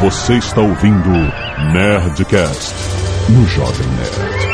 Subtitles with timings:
[0.00, 1.10] Você está ouvindo
[1.72, 2.72] Nerdcast
[3.30, 4.48] no Jovem Nerd.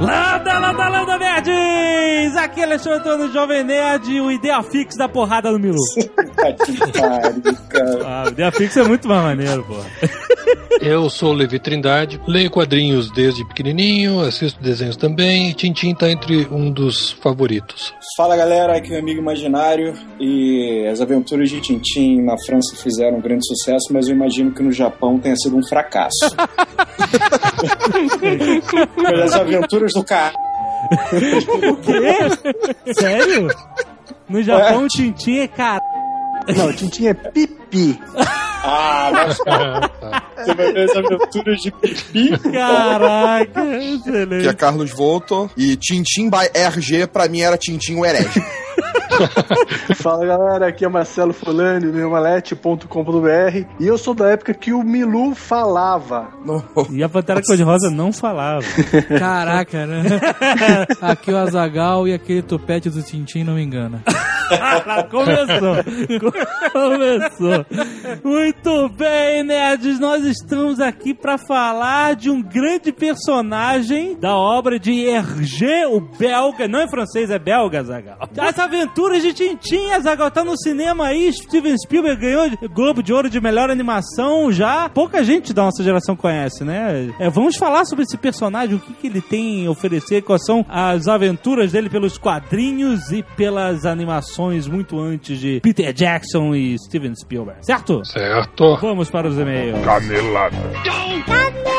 [0.00, 2.36] Landa, landa, landa, nerds!
[2.36, 5.78] Aqui é Alexandre Antônio Jovem Nerd, o Ideia Fix da porrada no Milu.
[6.66, 8.04] que pariu, cara.
[8.04, 9.76] Ah, o Ideia Fix é muito mais maneiro, pô.
[10.88, 16.08] Eu sou o Levi Trindade, leio quadrinhos desde pequenininho, assisto desenhos também, e Tintin tá
[16.08, 17.92] entre um dos favoritos.
[18.16, 23.18] Fala galera, aqui é o amigo imaginário e as aventuras de Tintin na França fizeram
[23.18, 26.14] um grande sucesso, mas eu imagino que no Japão tenha sido um fracasso.
[29.24, 30.34] As aventuras do cara.
[31.68, 32.94] O quê?
[32.94, 33.48] Sério?
[34.28, 35.82] No Japão, o Tintin é cara.
[36.54, 37.98] Não, Tintin é pipi.
[38.62, 39.38] Ah, mas
[40.36, 42.38] você vai ver as aventuras de pipi.
[42.52, 44.56] Caraca, que é excelente.
[44.56, 45.50] Carlos Volto.
[45.56, 48.42] E Tintin by RG, pra mim era Tintin o herege.
[49.96, 54.82] Fala galera, aqui é Marcelo Fulani, do Malete.com.br e eu sou da época que o
[54.82, 56.28] Milu falava.
[56.90, 58.64] E a Pantera Cor-de-Rosa não falava.
[59.18, 60.02] Caraca, né?
[61.00, 64.02] Aqui o Azagal e aquele topete do Tintin não me engana.
[65.10, 65.76] Começou.
[66.72, 67.66] Começou.
[68.22, 69.98] Muito bem, nerds.
[69.98, 76.68] Nós estamos aqui para falar de um grande personagem da obra de Hergé, o belga.
[76.68, 78.18] Não é francês, é belga, Zagal.
[78.38, 78.58] As
[79.06, 80.30] aventuras de Tintin, Zagal.
[80.30, 81.32] Tá no cinema aí.
[81.32, 84.88] Steven Spielberg ganhou Globo de Ouro de melhor animação já.
[84.88, 87.12] Pouca gente da nossa geração conhece, né?
[87.18, 90.64] É, vamos falar sobre esse personagem, o que, que ele tem a oferecer, quais são
[90.68, 97.14] as aventuras dele pelos quadrinhos e pelas animações muito antes de Peter Jackson e Steven
[97.14, 98.04] Spielberg, certo?
[98.04, 98.76] Certo?
[98.80, 99.84] Vamos para os e-mails.
[99.84, 100.56] Canelada.
[101.08, 101.75] Muito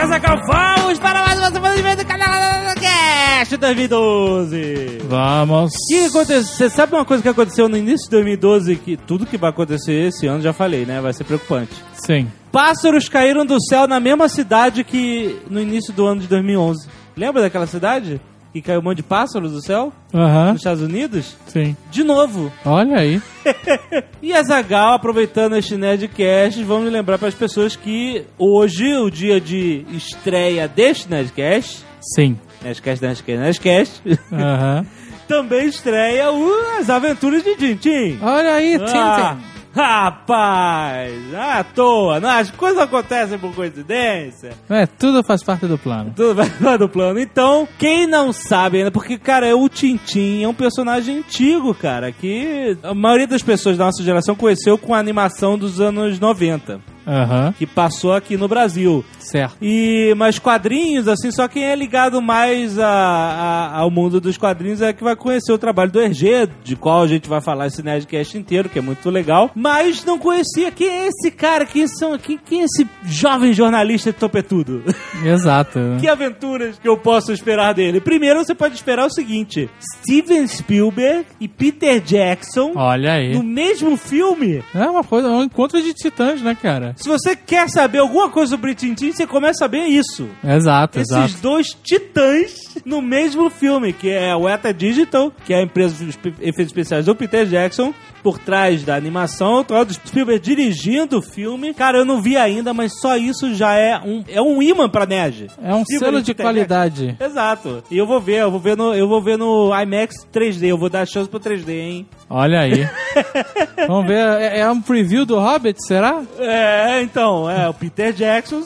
[0.00, 4.98] bem, Zagal, vamos para mais uma semana de do canal Cast 2012.
[5.06, 5.72] Vamos.
[5.72, 6.42] O que aconteceu?
[6.42, 8.76] Você sabe uma coisa que aconteceu no início de 2012?
[8.76, 11.00] Que tudo que vai acontecer esse ano, já falei, né?
[11.00, 11.72] Vai ser preocupante.
[11.94, 12.30] Sim.
[12.50, 16.88] Pássaros caíram do céu na mesma cidade que no início do ano de 2011.
[17.16, 18.20] Lembra daquela cidade?
[18.52, 19.92] Que caiu um monte de pássaros do céu?
[20.12, 20.48] Aham.
[20.52, 21.36] Nos Estados Unidos?
[21.46, 21.76] Sim.
[21.90, 22.52] De novo.
[22.64, 23.20] Olha aí.
[24.22, 29.40] E a Zagal, aproveitando este Nerdcast, vamos lembrar para as pessoas que hoje, o dia
[29.40, 31.82] de estreia deste Nerdcast,
[32.14, 32.38] Sim.
[32.62, 34.86] Nerdcast, Nerdcast, Nerdcast, Aham.
[35.26, 38.18] também estreia o As Aventuras de Tintin.
[38.20, 39.59] Olha aí, Ah, Tintin.
[39.74, 44.52] Rapaz, à toa, não, as coisas acontecem por coincidência.
[44.68, 46.12] É, tudo faz parte do plano.
[46.14, 47.18] Tudo vai lá do plano.
[47.18, 52.12] Então, quem não sabe ainda, porque, cara, é o Tintin é um personagem antigo, cara,
[52.12, 56.80] que a maioria das pessoas da nossa geração conheceu com a animação dos anos 90,
[57.10, 57.52] Aham.
[57.58, 59.04] que passou aqui no Brasil.
[59.18, 59.56] Certo.
[59.60, 64.80] E, mas quadrinhos, assim, só quem é ligado mais a, a- ao mundo dos quadrinhos
[64.82, 67.82] é que vai conhecer o trabalho do Hergé, de qual a gente vai falar esse
[67.82, 69.50] Nerdcast inteiro, que é muito legal.
[69.54, 74.12] Mas não conhecia quem é esse cara, quem, são, quem, quem é esse jovem jornalista
[74.12, 74.82] de topetudo.
[75.24, 75.78] Exato.
[76.00, 78.00] Que aventuras que eu posso esperar dele?
[78.00, 79.68] Primeiro, você pode esperar o seguinte:
[79.98, 83.32] Steven Spielberg e Peter Jackson Olha aí.
[83.34, 84.62] no mesmo filme.
[84.74, 86.94] É uma coisa, é um encontro de titãs, né, cara?
[87.00, 90.28] Se você quer saber alguma coisa sobre Tintin, você começa a saber isso.
[90.44, 91.40] Exato, Esses exato.
[91.40, 96.10] dois titãs no mesmo filme, que é o Eta Digital, que é a empresa de
[96.40, 101.74] efeitos especiais do Peter Jackson, por trás da animação, o do Spielberg dirigindo o filme.
[101.74, 105.06] Cara, eu não vi ainda, mas só isso já é um, é um imã pra
[105.06, 105.48] nerd.
[105.62, 107.16] É um Spielberg selo e de Peter qualidade.
[107.20, 107.82] Exato.
[107.90, 110.78] E eu vou ver, eu vou ver no, eu vou ver no IMAX 3D, eu
[110.78, 112.06] vou dar chance pro 3D, hein?
[112.28, 112.88] Olha aí.
[113.86, 116.22] Vamos ver, é, é um preview do Hobbit, será?
[116.38, 118.62] É, então, é, o Peter Jackson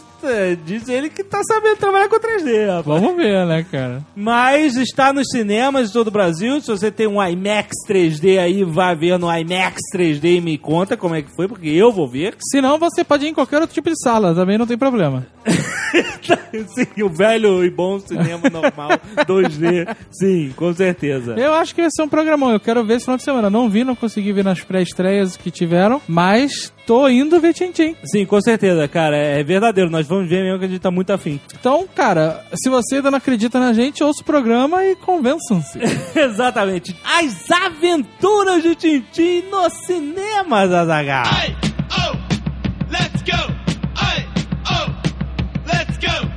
[0.65, 3.01] diz ele que tá sabendo trabalhar com 3D, rapaz.
[3.01, 4.03] Vamos ver, né, cara?
[4.15, 6.61] Mas está nos cinemas de todo o Brasil.
[6.61, 10.97] Se você tem um IMAX 3D aí, vai ver no IMAX 3D e me conta
[10.97, 12.35] como é que foi, porque eu vou ver.
[12.41, 15.27] Se não, você pode ir em qualquer outro tipo de sala, também não tem problema.
[16.75, 18.91] sim, o velho e bom cinema normal
[19.27, 19.95] 2D.
[20.11, 21.35] Sim, com certeza.
[21.37, 22.51] Eu acho que vai ser um programão.
[22.51, 23.51] Eu quero ver esse final de semana.
[23.51, 27.95] Não vi, não consegui ver nas pré-estreias que tiveram, mas tô indo ver Tintim.
[28.05, 29.17] Sim, com certeza, cara.
[29.17, 29.91] É verdadeiro.
[29.91, 31.41] Nós vamos ver mesmo que a gente tá muito afim.
[31.59, 35.79] Então, cara, se você ainda não acredita na gente, ouça o programa e convençam-se.
[36.19, 36.97] Exatamente.
[37.05, 41.25] As aventuras de Tintim no cinema, Zazagal.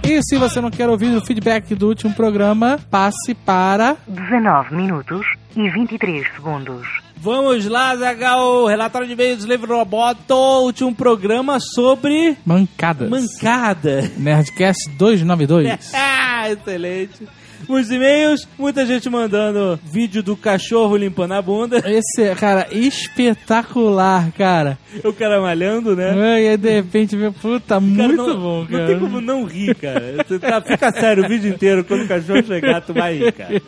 [0.10, 5.26] E se você não quer ouvir o feedback do último programa, passe para 19 minutos
[5.56, 6.88] e 23 segundos.
[7.18, 8.68] Vamos lá, Zagal.
[8.68, 10.34] Relatório de e-mails do Livro Roboto.
[10.64, 13.10] Último programa sobre Mancadas.
[13.10, 14.10] mancada.
[14.18, 15.92] Nerdcast 292.
[16.40, 17.28] Ah, excelente.
[17.68, 21.84] Muitos e-mails, muita gente mandando vídeo do cachorro limpando a bunda.
[21.86, 24.78] Esse, cara, espetacular, cara.
[25.04, 26.12] O cara malhando, né?
[26.12, 28.88] Ai, aí de repente, vê, puta, Cara, muito não, bom, Não cara.
[28.88, 30.24] tem como não rir, cara.
[30.40, 31.84] Tá- fica sério o vídeo inteiro.
[31.84, 33.62] Quando o cachorro chegar, tu vai rir, cara.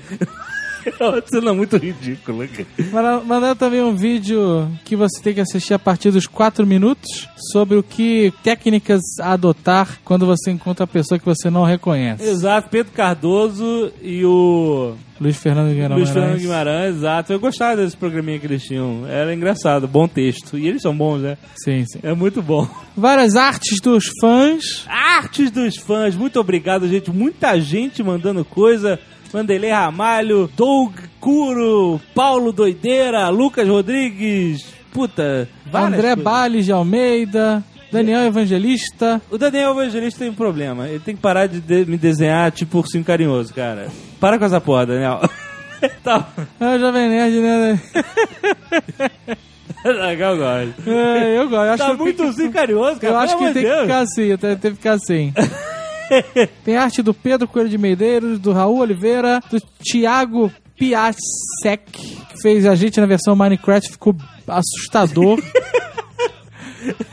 [1.26, 2.68] Você não é muito ridículo, cara.
[2.92, 7.28] Manda- Mandaram também um vídeo que você tem que assistir a partir dos 4 minutos
[7.52, 12.24] sobre o que técnicas adotar quando você encontra a pessoa que você não reconhece.
[12.24, 15.98] Exato, Pedro Cardoso e o Luiz Fernando Guimarães.
[16.00, 17.34] Luiz Fernando Guimarães, exato.
[17.34, 19.06] Eu gostava desse programinha que eles tinham.
[19.08, 20.58] Era engraçado, bom texto.
[20.58, 21.38] E eles são bons, né?
[21.56, 22.00] Sim, sim.
[22.04, 22.68] É muito bom.
[22.96, 24.86] Várias artes dos fãs.
[24.88, 27.12] Artes dos fãs, muito obrigado, gente.
[27.12, 28.98] Muita gente mandando coisa.
[29.32, 34.66] Vanderlei Ramalho, Doug Curo, Paulo Doideira, Lucas Rodrigues.
[34.92, 36.24] Puta, André coisas.
[36.24, 37.64] Bales de Almeida.
[37.92, 39.20] Daniel Evangelista.
[39.32, 40.88] O Daniel Evangelista tem um problema.
[40.88, 43.88] Ele tem que parar de, de- me desenhar tipo ursinho carinhoso, cara.
[44.20, 45.22] Para com essa porra, Daniel.
[46.04, 46.28] tá.
[46.60, 47.82] É o Jovem Nerd, né?
[49.84, 50.90] Eu gosto.
[50.90, 51.70] É, eu gosto.
[51.70, 53.14] Acho Tá que muito ursinho carinhoso, cara.
[53.14, 53.82] Eu acho que tem de que Deus.
[53.84, 55.34] ficar assim, tem que ficar assim.
[56.64, 62.66] tem arte do Pedro Coelho de Medeiros, do Raul Oliveira, do Thiago Piasek, que fez
[62.66, 64.16] a gente na versão Minecraft, ficou
[64.48, 65.40] assustador.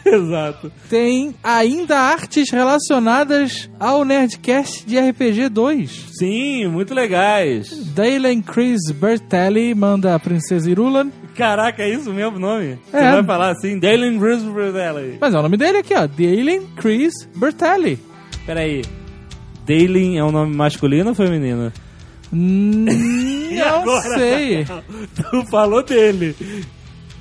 [0.04, 0.70] Exato.
[0.88, 6.04] tem ainda artes relacionadas ao Nerdcast de RPG 2.
[6.16, 7.70] Sim, muito legais.
[7.92, 11.10] Dalen Chris Bertelli manda a Princesa Irulan.
[11.34, 12.78] Caraca, é isso mesmo o nome?
[12.90, 13.10] Você É.
[13.12, 15.18] vai falar assim, Dalen Roosevelt.
[15.20, 16.06] Mas é o nome dele aqui, ó.
[16.06, 17.98] Dalen Chris Bertelli.
[18.46, 18.82] Peraí.
[19.66, 21.72] Dalen é um nome masculino ou feminino?
[22.32, 22.84] Hum,
[23.84, 24.64] não sei.
[25.14, 26.34] Tu falou dele.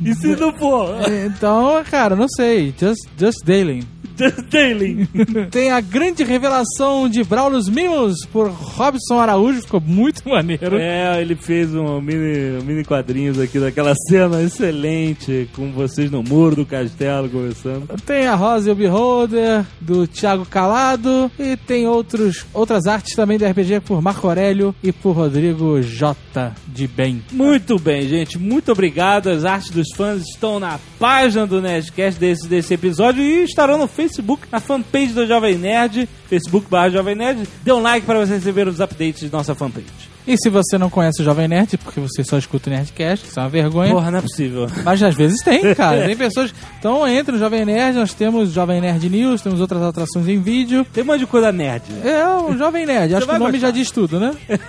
[0.03, 0.95] E se não for?
[1.25, 2.73] Então, cara, não sei.
[2.77, 3.83] Just, just Dalen.
[4.49, 5.07] Dalen.
[5.51, 9.61] Tem a grande revelação de Braulios Mimos por Robson Araújo.
[9.61, 10.77] Ficou muito maneiro.
[10.77, 16.23] É, ele fez um mini, um mini quadrinhos aqui daquela cena excelente, com vocês no
[16.23, 17.87] muro do castelo conversando.
[18.05, 21.31] Tem a Rosa e o Beholder, do Thiago Calado.
[21.37, 26.53] E tem outros, outras artes também do RPG por Marco Aurélio e por Rodrigo J.
[26.67, 27.21] de Bem.
[27.31, 28.37] Muito bem, gente.
[28.37, 29.29] Muito obrigado.
[29.29, 33.87] As artes dos fãs estão na página do Nerdcast desse, desse episódio e estarão no
[33.87, 34.04] Facebook,
[34.51, 37.47] na fanpage do Jovem Nerd, Facebook barra Jovem Nerd.
[37.63, 40.15] Dê um like para você receber os updates de nossa fanpage.
[40.27, 43.39] E se você não conhece o Jovem Nerd, porque você só escuta o Nerdcast, isso
[43.39, 43.91] é uma vergonha.
[43.91, 44.67] Porra, não é possível.
[44.83, 46.05] Mas às vezes tem, cara.
[46.05, 46.51] Tem pessoas.
[46.79, 50.85] Então entra no Jovem Nerd, nós temos Jovem Nerd News, temos outras atrações em vídeo.
[50.91, 51.83] Tem um monte de coisa nerd.
[52.03, 53.67] É o Jovem Nerd, acho que o nome gostar.
[53.67, 54.33] já diz tudo, né?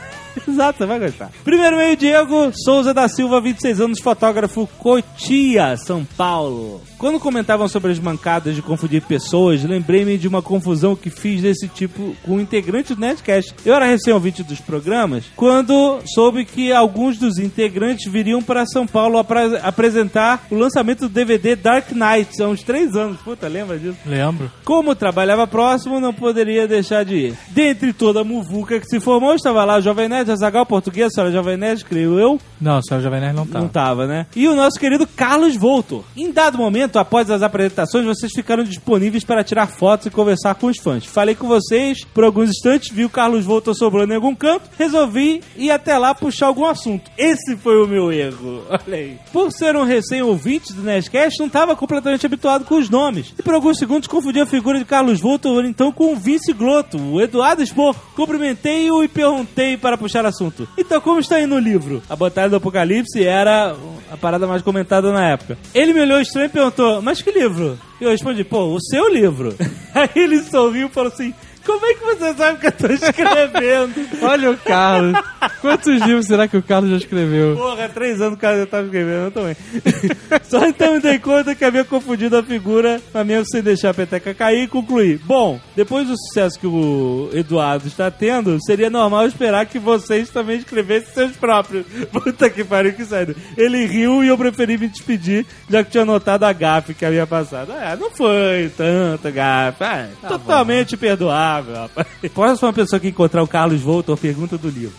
[0.46, 1.30] Exato, você vai gostar.
[1.42, 6.82] Primeiro meio, Diego Souza da Silva, 26 anos, fotógrafo, Cotia, São Paulo.
[6.98, 11.69] Quando comentavam sobre as mancadas de confundir pessoas, lembrei-me de uma confusão que fiz desse
[11.69, 13.54] tipo com integrantes do Nerdcast.
[13.64, 19.19] Eu era recém-ouvinte dos programas quando soube que alguns dos integrantes viriam para São Paulo
[19.62, 23.19] apresentar o lançamento do DVD Dark Knight há uns três anos.
[23.20, 23.98] Puta, lembra disso?
[24.06, 24.50] Lembro.
[24.64, 27.38] Como trabalhava próximo, não poderia deixar de ir.
[27.50, 31.32] Dentre toda a muvuca que se formou, estava lá o Jovem Nerd, Azagal Português, senhora
[31.32, 32.40] Jovem Nerd, creio eu.
[32.58, 33.60] Não, o senhor Jovem Nerd não tá.
[33.60, 34.26] Não tava, né?
[34.34, 36.02] E o nosso querido Carlos Voltor.
[36.16, 40.66] Em dado momento, após as apresentações, vocês ficaram disponíveis para tirar fotos e conversar com
[40.66, 41.04] os fãs.
[41.04, 45.43] Falei com vocês por alguns instantes, vi o Carlos Voltor sobrando em algum canto, resolvi
[45.56, 47.10] ir até lá puxar algum assunto.
[47.16, 48.62] Esse foi o meu erro.
[48.70, 49.19] Olha aí.
[49.32, 53.34] Por ser um recém-ouvinte do Nerdcast, não estava completamente habituado com os nomes.
[53.38, 56.98] E por alguns segundos confundi a figura de Carlos Voltor então com o Vince Glotto,
[56.98, 57.96] o Eduardo Spor.
[58.14, 60.69] Cumprimentei-o e perguntei para puxar assunto.
[60.76, 62.02] Então, como está aí no livro?
[62.08, 63.74] A Batalha do Apocalipse era
[64.10, 65.56] a parada mais comentada na época.
[65.74, 67.78] Ele me olhou estranho e perguntou, mas que livro?
[68.00, 69.54] E eu respondi, pô, o seu livro.
[69.94, 71.34] Aí ele sorriu e falou assim,
[71.67, 74.08] como é que você sabe que eu tô escrevendo?
[74.23, 75.19] Olha o Carlos.
[75.61, 77.56] Quantos livros será que o Carlos já escreveu?
[77.56, 79.56] Porra, três anos o cara já tava escrevendo, eu também.
[80.49, 83.94] Só então me dei conta que havia confundido a figura, mas mesmo sem deixar a
[83.94, 85.19] peteca cair, e concluí.
[85.19, 90.58] Bom, depois do sucesso que o Eduardo está tendo, seria normal esperar que vocês também
[90.58, 91.85] escrevessem seus próprios.
[92.13, 93.35] Puta que pariu, que sério.
[93.56, 97.27] Ele riu e eu preferi me despedir, já que tinha notado a gafe que havia
[97.27, 97.73] passado.
[97.73, 99.82] Ah, não foi tanta gafe.
[99.82, 102.06] Ah, totalmente perdoável, rapaz.
[102.34, 104.96] Próxima pessoa que encontrar o Carlos Voltor, pergunta do livro.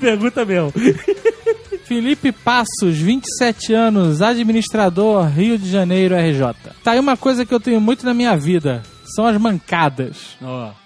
[0.00, 0.72] pergunta mesmo.
[1.84, 6.72] Felipe Passos, 27 anos, administrador, Rio de Janeiro, RJ.
[6.84, 8.82] Tá aí uma coisa que eu tenho muito na minha vida.
[9.16, 10.36] São as mancadas.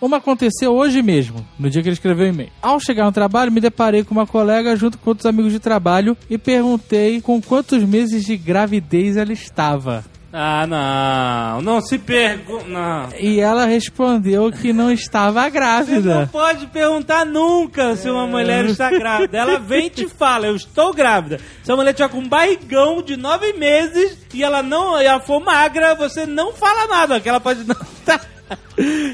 [0.01, 2.51] Uma aconteceu hoje mesmo, no dia que ele escreveu o e-mail.
[2.63, 6.17] Ao chegar no trabalho, me deparei com uma colega junto com outros amigos de trabalho
[6.31, 10.05] e perguntei com quantos meses de gravidez ela estava.
[10.37, 11.63] Ah, não.
[11.63, 12.65] Não se pergunta.
[12.67, 13.09] Não.
[13.21, 16.29] E ela respondeu que não estava Você não grávida.
[16.33, 19.39] pode perguntar nunca se uma mulher está grávida.
[19.39, 21.39] Ela vem e te fala, eu estou grávida.
[21.63, 25.39] Se a mulher tiver com um barrigão de nove meses e ela não ela for
[25.39, 28.21] magra, você não fala nada, que ela pode não estar.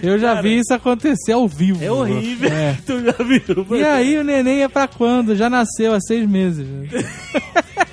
[0.03, 1.85] Eu já vi isso acontecer ao vivo.
[1.85, 2.51] É horrível.
[2.51, 2.79] É.
[2.87, 3.77] tu já viu?
[3.77, 5.37] E aí o neném é pra quando?
[5.37, 6.67] Já nasceu há seis meses.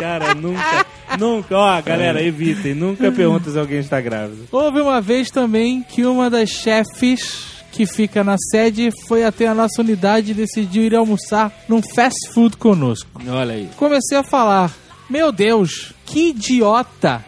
[0.00, 0.86] Cara, nunca,
[1.18, 1.56] nunca.
[1.56, 2.74] Ó, galera, evitem.
[2.74, 4.44] Nunca pergunta se alguém está grávida.
[4.50, 9.54] Houve uma vez também que uma das chefes que fica na sede foi até a
[9.54, 13.20] nossa unidade e decidiu ir almoçar num fast food conosco.
[13.28, 13.68] Olha aí.
[13.76, 14.72] Comecei a falar:
[15.08, 17.24] Meu Deus, que idiota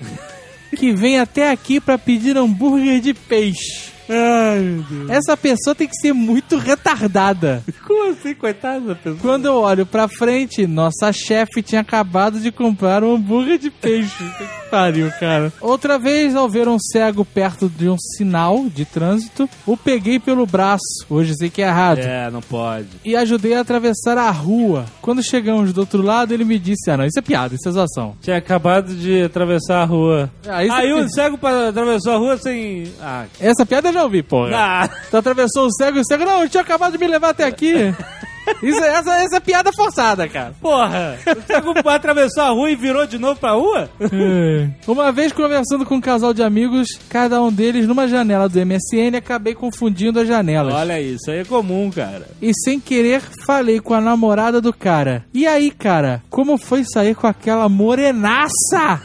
[0.77, 3.92] que vem até aqui pra pedir hambúrguer de peixe.
[4.13, 5.11] Ai, meu Deus.
[5.11, 7.63] Essa pessoa tem que ser muito retardada.
[7.87, 9.19] Como assim, coitada da pessoa?
[9.21, 14.13] Quando eu olho pra frente, nossa chefe tinha acabado de comprar um hambúrguer de peixe.
[14.73, 15.53] Que pariu, cara.
[15.61, 20.47] Outra vez, ao ver um cego perto de um sinal de trânsito, o peguei pelo
[20.47, 20.81] braço.
[21.11, 21.99] Hoje sei que é errado.
[21.99, 22.87] É, não pode.
[23.05, 24.87] E ajudei a atravessar a rua.
[25.03, 27.73] Quando chegamos do outro lado, ele me disse: Ah, não, isso é piada, isso é
[27.73, 28.17] zoação.
[28.23, 30.31] Tinha acabado de atravessar a rua.
[30.49, 32.91] Ah, isso Aí é o cego atravessou a rua sem.
[32.99, 34.51] Ah, Essa piada já ouvi, porra.
[34.55, 34.89] ah.
[35.11, 37.45] Tu atravessou o cego e o cego, não, eu tinha acabado de me levar até
[37.45, 37.95] aqui.
[38.61, 40.53] Isso, essa, essa é piada forçada, cara.
[40.61, 41.17] Porra!
[41.25, 43.89] O cego atravessou a rua e virou de novo pra rua?
[44.01, 44.69] É.
[44.87, 49.17] Uma vez conversando com um casal de amigos, cada um deles numa janela do MSN,
[49.17, 50.75] acabei confundindo as janelas.
[50.75, 52.27] Olha isso, aí é comum, cara.
[52.43, 55.25] E sem querer, falei com a namorada do cara.
[55.33, 59.01] E aí, cara, como foi sair com aquela morenaça?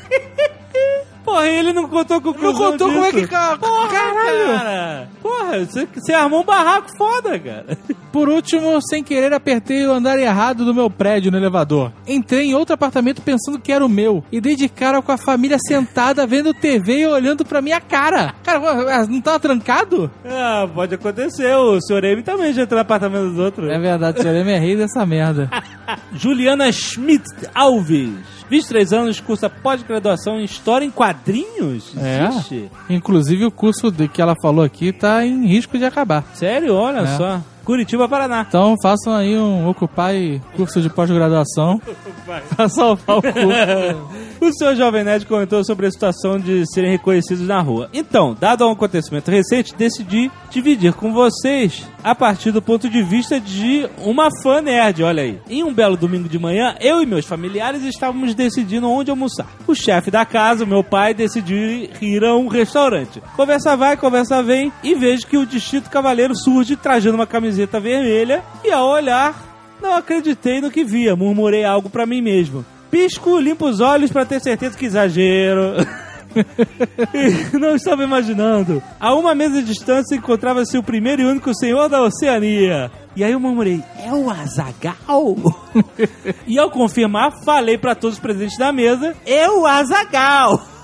[1.27, 3.27] Porra, ele não contou com o Não contou como é que...
[3.27, 4.47] Porra, Caralho!
[4.47, 5.09] cara!
[5.21, 7.77] Porra, você, você armou um barraco foda, cara.
[8.13, 11.91] Por último, sem querer, apertei o andar errado do meu prédio no elevador.
[12.07, 14.23] Entrei em outro apartamento pensando que era o meu.
[14.31, 18.33] E dei de cara com a família sentada vendo TV e olhando pra minha cara.
[18.41, 20.09] Cara, ué, não tava trancado?
[20.25, 21.53] Ah, pode acontecer.
[21.55, 23.69] O senhor M também já entrou no apartamento dos outros.
[23.69, 25.49] É verdade, o senhor é rei dessa merda.
[26.13, 28.36] Juliana Schmidt Alves.
[28.49, 31.93] 23 anos, cursa pós-graduação em História em Quadrinhos?
[31.97, 32.27] É.
[32.27, 32.69] Existe?
[32.89, 36.23] Inclusive, o curso de que ela falou aqui tá em risco de acabar.
[36.33, 36.73] Sério?
[36.73, 37.17] Olha É.
[37.17, 37.41] só.
[37.65, 38.45] Curitiba, Paraná.
[38.47, 41.81] Então, façam aí um Occupy curso de pós-graduação
[42.55, 44.07] pra salvar o curso.
[44.39, 47.89] O senhor Jovem Nerd comentou sobre a situação de serem reconhecidos na rua.
[47.93, 53.37] Então, dado um acontecimento recente, decidi dividir com vocês a partir do ponto de vista
[53.37, 55.41] de uma fã nerd, olha aí.
[55.49, 59.45] Em um belo domingo de manhã, eu e meus familiares estávamos decidindo onde almoçar.
[59.67, 63.21] O chefe da casa, meu pai, decidiu ir a um restaurante.
[63.35, 68.41] Conversa vai, conversa vem, e vejo que o Distrito Cavaleiro surge trajando uma camiseta vermelha,
[68.63, 69.35] e ao olhar,
[69.81, 72.65] não acreditei no que via, murmurei algo pra mim mesmo.
[72.89, 75.75] Pisco, limpo os olhos pra ter certeza que exagero.
[77.53, 78.81] Não estava imaginando.
[78.99, 82.91] A uma mesa de distância encontrava-se o primeiro e único senhor da Oceania.
[83.15, 85.35] E aí eu murmurei, é o Azagal?
[86.45, 90.76] e ao confirmar, falei pra todos os presentes da mesa, é o Azagal.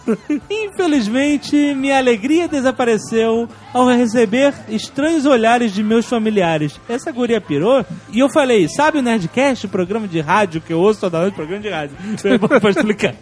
[0.49, 6.79] Infelizmente, minha alegria desapareceu ao receber estranhos olhares de meus familiares.
[6.87, 7.85] Essa guria pirou?
[8.11, 11.35] E eu falei, sabe o Nerdcast, o programa de rádio que eu ouço toda noite,
[11.35, 11.95] programa de rádio.
[12.59, 13.15] pra explicar.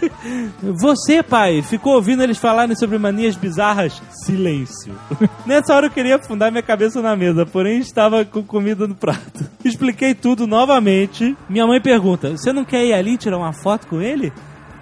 [0.62, 4.02] Você, pai, ficou ouvindo eles falarem sobre manias bizarras?
[4.24, 4.94] Silêncio.
[5.44, 9.44] Nessa hora eu queria afundar minha cabeça na mesa, porém estava com comida no prato.
[9.64, 11.36] Expliquei tudo novamente.
[11.48, 14.32] Minha mãe pergunta: Você não quer ir ali tirar uma foto com ele?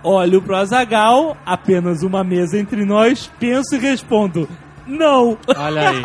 [0.02, 4.49] Olho pro Azagal, apenas uma mesa entre nós, penso e respondo:
[4.87, 5.38] Não!
[5.56, 6.02] Olha aí.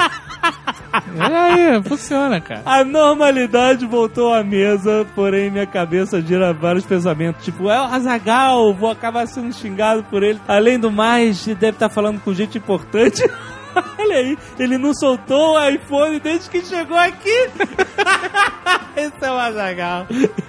[1.20, 1.42] Olha
[1.76, 2.62] aí, funciona, cara.
[2.66, 7.44] A normalidade voltou à mesa, porém minha cabeça gira vários pensamentos.
[7.44, 10.40] Tipo, é o Azagal, vou acabar sendo xingado por ele.
[10.48, 13.24] Além do mais, deve estar falando com gente importante.
[13.98, 17.30] Olha aí, ele não soltou o iPhone desde que chegou aqui.
[18.96, 20.08] Esse é o Azagal.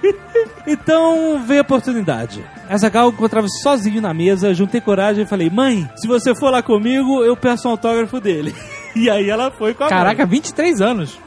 [0.65, 2.43] então veio a oportunidade.
[2.67, 7.23] Azagal encontrava-se sozinho na mesa, juntei coragem e falei: Mãe, se você for lá comigo,
[7.23, 8.55] eu peço um autógrafo dele.
[8.95, 9.95] E aí ela foi com a mãe.
[9.95, 11.19] Caraca, 23 anos.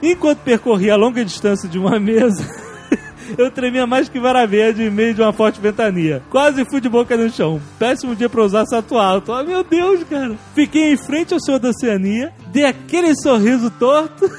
[0.00, 2.46] Enquanto percorria a longa distância de uma mesa,
[3.36, 6.22] eu tremia mais que vara verde em meio de uma forte ventania.
[6.30, 7.60] Quase fui de boca no chão.
[7.78, 9.32] Péssimo dia pra usar salto alto.
[9.32, 10.36] Oh, meu Deus, cara.
[10.54, 14.30] Fiquei em frente ao senhor da Oceania, dei aquele sorriso torto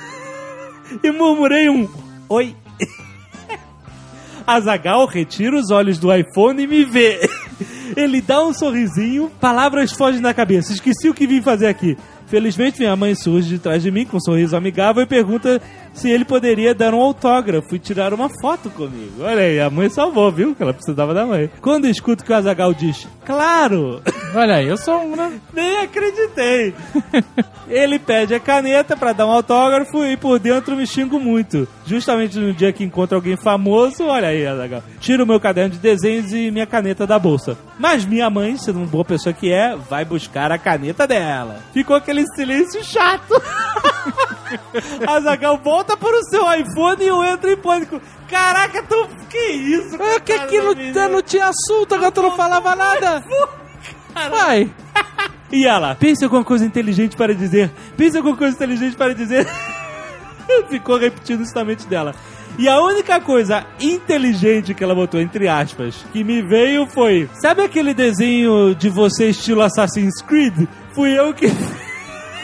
[1.04, 1.88] e murmurei um
[2.28, 2.56] oi.
[4.48, 7.20] Azagal retira os olhos do iPhone e me vê.
[7.96, 10.74] Ele dá um sorrisinho, palavras fogem da cabeça.
[10.74, 11.98] Esqueci o que vim fazer aqui.
[12.28, 15.60] Felizmente, minha mãe surge de trás de mim com um sorriso amigável e pergunta
[16.00, 19.22] se ele poderia dar um autógrafo e tirar uma foto comigo.
[19.22, 20.56] Olha aí, a mãe salvou, viu?
[20.56, 21.50] Que ela precisava da mãe.
[21.62, 24.02] Quando escuto que o Azagal diz, claro!
[24.34, 25.40] Olha aí, eu sou um, né?
[25.54, 26.74] Nem acreditei.
[27.68, 31.68] Ele pede a caneta pra dar um autógrafo e por dentro me xingo muito.
[31.86, 34.84] Justamente no dia que encontro alguém famoso, olha aí, Azaghal.
[35.00, 37.58] Tiro o meu caderno de desenhos e minha caneta da bolsa.
[37.78, 41.60] Mas minha mãe, sendo uma boa pessoa que é, vai buscar a caneta dela.
[41.74, 43.34] Ficou aquele silêncio chato.
[45.08, 48.02] Azagal volta para o seu iPhone e eu entro em pânico.
[48.30, 49.08] Caraca, tu.
[49.30, 50.16] Que isso, cara?
[50.16, 53.24] É que aqui não, não tinha assunto, agora tu não falava nada.
[54.14, 54.72] Vai.
[55.52, 57.72] E ela, pense alguma coisa inteligente para dizer.
[57.98, 59.48] Pense alguma coisa inteligente para dizer.
[60.70, 62.14] Ficou repetindo isso na mente dela.
[62.58, 67.64] E a única coisa inteligente que ela botou, entre aspas, que me veio foi: Sabe
[67.64, 70.68] aquele desenho de você estilo Assassin's Creed?
[70.94, 71.48] Fui eu que.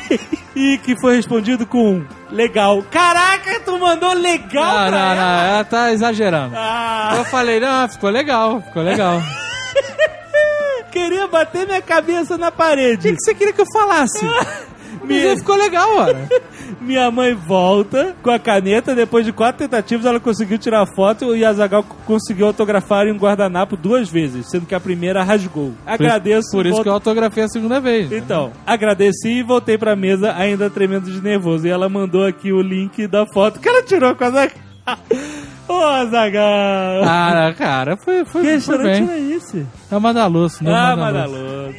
[0.55, 2.83] e que foi respondido com legal.
[2.91, 5.15] Caraca, tu mandou legal Não, pra não, ela?
[5.15, 6.55] não, ela tá exagerando.
[6.57, 9.21] Ah, Eu falei, não, ficou legal, ficou legal.
[10.91, 13.09] queria bater minha cabeça na O parede.
[13.09, 14.19] que, que você queria que eu falasse?
[15.05, 16.27] Me- ficou legal, olha.
[16.81, 18.93] Minha mãe volta com a caneta.
[18.95, 23.11] Depois de quatro tentativas, ela conseguiu tirar a foto e a Zagal conseguiu autografar em
[23.11, 25.73] um guardanapo duas vezes, sendo que a primeira rasgou.
[25.85, 26.51] Agradeço.
[26.51, 28.09] Por isso volto- que eu autografei a segunda vez.
[28.09, 28.17] né?
[28.17, 31.65] Então, agradeci e voltei pra mesa ainda tremendo de nervoso.
[31.65, 34.57] E ela mandou aqui o link da foto que ela tirou com a Zagal.
[35.67, 37.03] Ô, Zagal!
[37.03, 39.09] Cara, cara, foi, foi, que foi restaurante bem.
[39.09, 39.65] era esse?
[39.91, 41.75] É o Madaloso, não Ah, é Madaloso.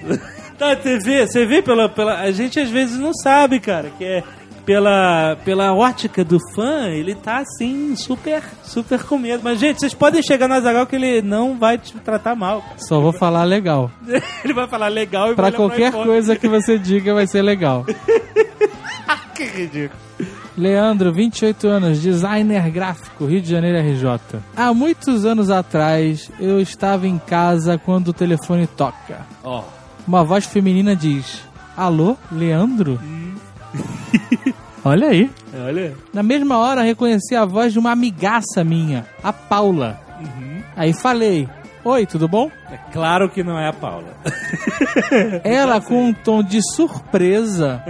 [0.59, 2.21] Tá, você vê, você vê pela, pela.
[2.21, 4.23] A gente às vezes não sabe, cara, que é
[4.67, 9.41] pela, pela ótica do fã, ele tá assim, super, super com medo.
[9.45, 12.61] Mas, gente, vocês podem chegar no Azagal que ele não vai te tratar mal.
[12.63, 12.79] cara.
[12.79, 13.91] Só vou falar legal.
[14.45, 17.87] Ele vai falar legal e Pra vai qualquer coisa que você diga vai ser legal.
[19.35, 20.01] Que ridículo.
[20.57, 24.41] Leandro, 28 anos, designer gráfico, Rio de Janeiro RJ.
[24.57, 29.27] Há muitos anos atrás, eu estava em casa quando o telefone toca.
[29.45, 29.63] Ó.
[30.07, 31.43] Uma voz feminina diz:
[31.77, 33.01] Alô, Leandro?
[34.85, 35.31] Olha aí.
[35.65, 35.95] Olha.
[36.13, 40.01] Na mesma hora, reconheci a voz de uma amigaça minha, a Paula.
[40.77, 41.49] Aí falei:
[41.85, 42.51] Oi, tudo bom?
[42.71, 44.15] É claro que não é a Paula.
[45.45, 47.83] Ela, com um tom de surpresa,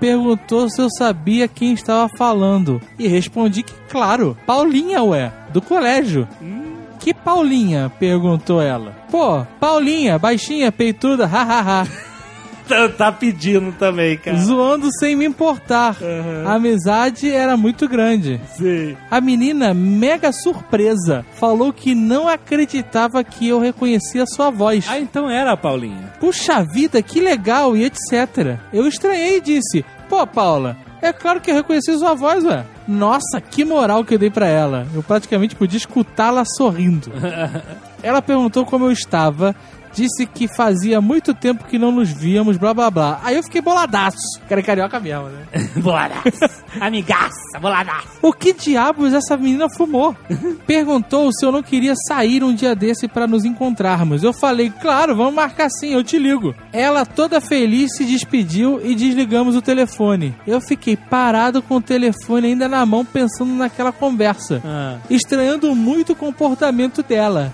[0.00, 2.80] perguntou se eu sabia quem estava falando.
[2.98, 6.26] E respondi que, claro, Paulinha, ué, do colégio.
[7.00, 7.90] Que Paulinha?
[7.98, 8.94] perguntou ela.
[9.10, 11.88] Pô, Paulinha, baixinha, peituda, hahaha.
[12.68, 14.36] tá, tá pedindo também, cara.
[14.36, 15.96] Zoando sem me importar.
[16.46, 18.38] A amizade era muito grande.
[18.56, 18.96] Sim.
[19.10, 24.84] A menina, mega surpresa, falou que não acreditava que eu reconhecia sua voz.
[24.88, 26.12] Ah, então era a Paulinha.
[26.20, 28.58] Puxa vida, que legal e etc.
[28.72, 32.64] Eu estranhei e disse: Pô, Paula, é claro que eu reconheci sua voz, ué.
[32.86, 34.86] Nossa, que moral que eu dei pra ela.
[34.94, 37.10] Eu praticamente podia escutá-la sorrindo.
[38.02, 39.54] ela perguntou como eu estava.
[39.92, 43.20] Disse que fazia muito tempo que não nos víamos, blá blá blá.
[43.22, 44.40] Aí eu fiquei boladaço.
[44.48, 45.46] Cara, é carioca mesmo, né?
[45.76, 46.62] Boladaço.
[46.80, 48.08] Amigaça, boladaço.
[48.22, 50.14] O que diabos essa menina fumou?
[50.66, 54.22] Perguntou se eu não queria sair um dia desse pra nos encontrarmos.
[54.22, 56.54] Eu falei, claro, vamos marcar sim, eu te ligo.
[56.72, 60.34] Ela, toda feliz, se despediu e desligamos o telefone.
[60.46, 64.60] Eu fiquei parado com o telefone ainda na mão, pensando naquela conversa.
[64.64, 64.98] Ah.
[65.08, 67.52] Estranhando muito o comportamento dela.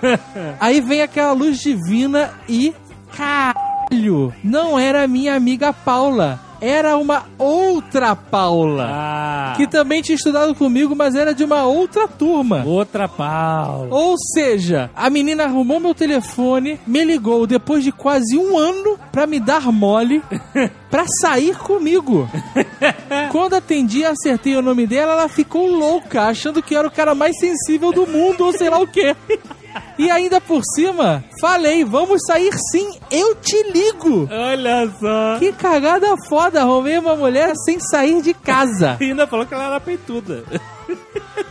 [0.60, 2.72] Aí vem aquela luz divina e.
[3.14, 4.32] Caralho!
[4.42, 6.40] Não era minha amiga Paula.
[6.60, 8.88] Era uma outra Paula.
[8.90, 9.54] Ah.
[9.56, 12.64] Que também tinha estudado comigo, mas era de uma outra turma.
[12.66, 13.94] Outra Paula.
[13.94, 19.24] Ou seja, a menina arrumou meu telefone, me ligou depois de quase um ano pra
[19.24, 20.20] me dar mole
[20.90, 22.28] pra sair comigo.
[23.30, 27.14] Quando atendi e acertei o nome dela, ela ficou louca, achando que era o cara
[27.14, 29.14] mais sensível do mundo, ou sei lá o quê.
[29.98, 34.28] E ainda por cima, falei, vamos sair sim, eu te ligo.
[34.30, 35.38] Olha só.
[35.38, 38.96] Que cagada foda, arrumei uma mulher sem sair de casa.
[39.00, 40.44] E ainda falou que ela era peituda.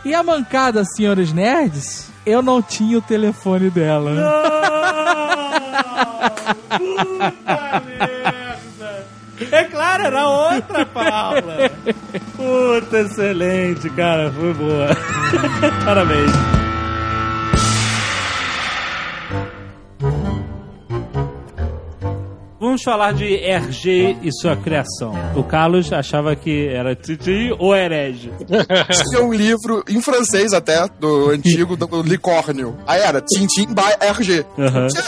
[0.04, 4.10] E a mancada, senhores nerds, eu não tinha o telefone dela.
[6.78, 9.06] Puta merda.
[9.52, 11.70] É claro, era outra Paula.
[12.36, 14.32] Puta, excelente, cara.
[14.32, 14.88] Foi boa.
[15.84, 16.57] Parabéns.
[22.60, 25.12] Vamos falar de Hergé e sua criação.
[25.36, 28.32] O Carlos achava que era Titi ou herege.
[29.10, 32.76] Tinha um livro, em francês até, do antigo, do Licórnio.
[32.86, 34.44] Aí era Tintin by Hergé.
[34.58, 34.88] Aham.
[34.88, 35.02] Tinha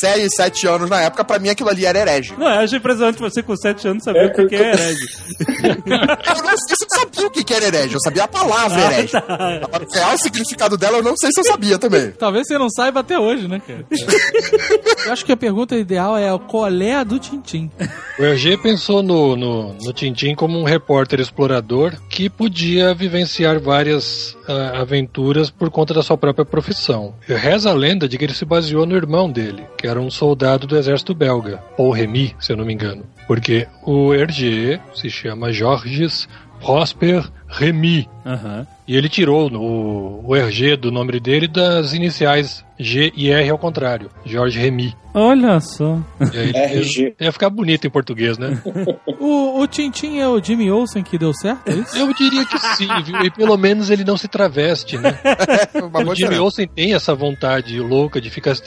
[0.00, 2.34] 6, 7 anos na época, pra mim aquilo ali era herege.
[2.38, 4.68] Não, eu achei impressionante você com 7 anos saber É, o que, que- que é
[4.72, 5.06] herege.
[5.86, 8.80] Eu não sei se eu sabia o que que era herege, eu sabia a palavra
[8.80, 9.12] herege.
[9.16, 12.10] O real significado dela eu não sei se eu sabia também.
[12.12, 13.84] Talvez você não saiba até hoje, né, cara?
[15.06, 17.70] Eu acho que a pergunta ideal é qual é a do Tintim?
[18.18, 24.36] O Hergé pensou no, no, no Tintin como um repórter explorador que podia vivenciar várias
[24.48, 27.14] ah, aventuras por conta da sua própria profissão.
[27.26, 30.66] Reza a lenda de que ele se baseou no irmão dele, que era um soldado
[30.66, 33.04] do exército belga, Paul Remy, se eu não me engano.
[33.26, 36.28] Porque o Hergé se chama Georges
[36.60, 38.08] Prosper Remy.
[38.24, 38.66] Aham.
[38.86, 43.58] E ele tirou o, o Hergé do nome dele das iniciais G e R ao
[43.58, 44.94] contrário, Georges Remy.
[45.18, 45.98] Olha só.
[46.20, 47.16] E RG.
[47.18, 48.60] Ia ficar bonito em português, né?
[49.18, 51.96] O, o Tintim é o Jimmy Olsen que deu certo, é isso?
[51.96, 53.22] Eu diria que sim, viu?
[53.22, 55.18] E pelo menos ele não se traveste, né?
[56.06, 56.38] O Jimmy.
[56.38, 58.62] Olsen tem essa vontade louca de ficar se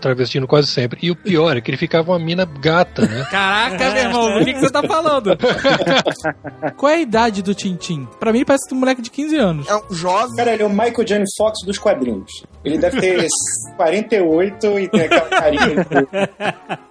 [0.00, 1.00] travestindo quase sempre.
[1.02, 3.26] E o pior é que ele ficava uma mina gata, né?
[3.30, 5.30] Caraca, meu irmão, o que, que você tá falando?
[6.76, 8.06] Qual é a idade do Tintim?
[8.18, 9.68] Pra mim parece um moleque de 15 anos.
[9.68, 10.34] É um jovem.
[10.36, 11.24] Cara, ele é o Michael J.
[11.36, 12.44] Fox dos quadrinhos.
[12.64, 13.26] Ele deve ter
[13.76, 15.86] 48 e tem aquela carinha.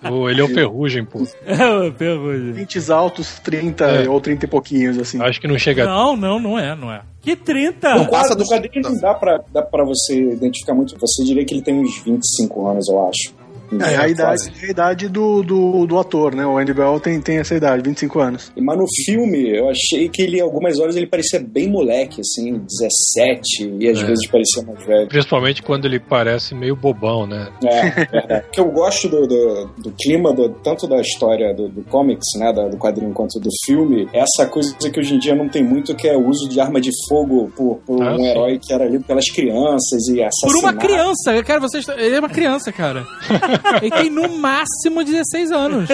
[0.10, 1.20] Ou ele é o ferrugem, pô.
[1.46, 2.52] É, ferrugem.
[2.54, 4.10] Dentes altos, 30 É.
[4.10, 5.22] ou 30 e pouquinhos, assim.
[5.22, 5.86] Acho que não chega.
[5.86, 7.02] Não, não, não é, não é.
[7.22, 7.96] Que 30?
[7.96, 10.96] No passa do dos quadrinho não dá pra, dá pra você identificar muito.
[11.00, 13.34] Você diria que ele tem uns 25 anos, eu acho.
[13.72, 14.12] É, a quase.
[14.50, 16.46] idade, a idade do, do, do ator, né?
[16.46, 18.52] O Andy Bell tem, tem essa idade, 25 anos.
[18.58, 23.76] Mas no filme, eu achei que ele, algumas horas, ele parecia bem moleque, assim, 17,
[23.80, 24.06] e às É.
[24.06, 25.08] vezes parecia mais velho.
[25.08, 27.50] Principalmente quando ele parece meio bobão, né?
[27.64, 28.44] É, verdade.
[28.46, 32.52] Porque eu gosto do, do, do clima, do- tanto da história do, do comics, né,
[32.54, 35.64] da- do quadrinho, quanto do filme, é essa coisa que hoje em dia não tem
[35.64, 38.26] muito, que é o uso de arma de fogo por, por Ah, um sim.
[38.28, 40.60] herói que era lido pelas crianças e Por assassinado.
[40.60, 43.06] uma criança, cara, você está- ele é uma criança, cara.
[43.82, 45.90] Ele tem no máximo 16 anos.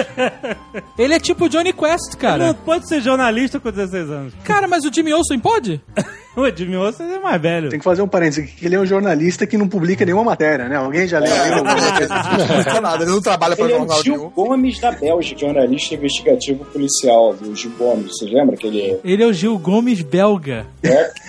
[0.98, 2.54] Ele é tipo Johnny Quest, Não cara.
[2.54, 4.34] pode ser jornalista com 16 anos.
[4.44, 5.80] Cara, mas o Jimmy Olsen pode?
[6.34, 7.68] O Jimmy Olsen é mais velho.
[7.68, 10.24] Tem que fazer um parênteses aqui, que ele é um jornalista que não publica nenhuma
[10.24, 10.76] matéria, né?
[10.76, 11.52] Alguém já leu É.
[11.52, 12.08] alguma coisa?
[12.14, 14.30] Não publica nada, ele não trabalha pra Ele é o jornal Gil nenhum.
[14.30, 18.12] Gomes da Bélgica, jornalista investigativo policial do Gil Gomes.
[18.16, 20.66] Você lembra que ele Ele é o Gil Gomes belga.
[20.82, 21.10] é?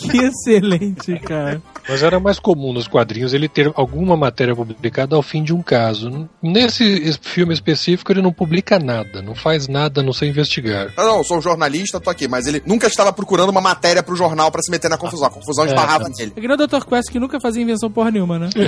[0.00, 1.60] Que excelente, cara.
[1.88, 5.62] Mas era mais comum nos quadrinhos ele ter alguma matéria publicada ao fim de um
[5.62, 6.28] caso.
[6.42, 10.92] Nesse es- filme específico, ele não publica nada, não faz nada a não ser investigar.
[10.96, 14.02] Não, não, eu sou um jornalista, tô aqui, mas ele nunca estava procurando uma matéria
[14.02, 15.26] pro jornal pra se meter na confusão.
[15.26, 16.32] A confusão esbarrava nele.
[16.36, 16.84] É que nem o Dr.
[16.84, 18.48] Quest que nunca fazia invenção porra nenhuma, né?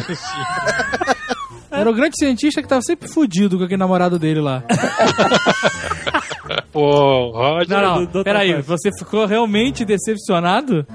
[1.70, 4.62] Era o grande cientista que tava sempre fudido com aquele namorado dele lá.
[6.72, 7.68] Pô, Roger.
[7.68, 8.66] Não, não, peraí, Quest.
[8.68, 10.86] você ficou realmente decepcionado?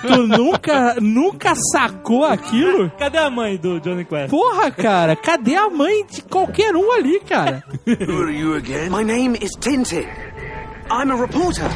[0.00, 2.88] Tu nunca, nunca sacou aquilo?
[2.96, 4.30] Cadê a mãe do Johnny Quest?
[4.30, 7.64] Porra, cara, cadê a mãe de qualquer um ali, cara?
[7.86, 8.90] Who are you again?
[8.90, 10.06] My name is Tintin.
[10.90, 11.68] I'm a reporter.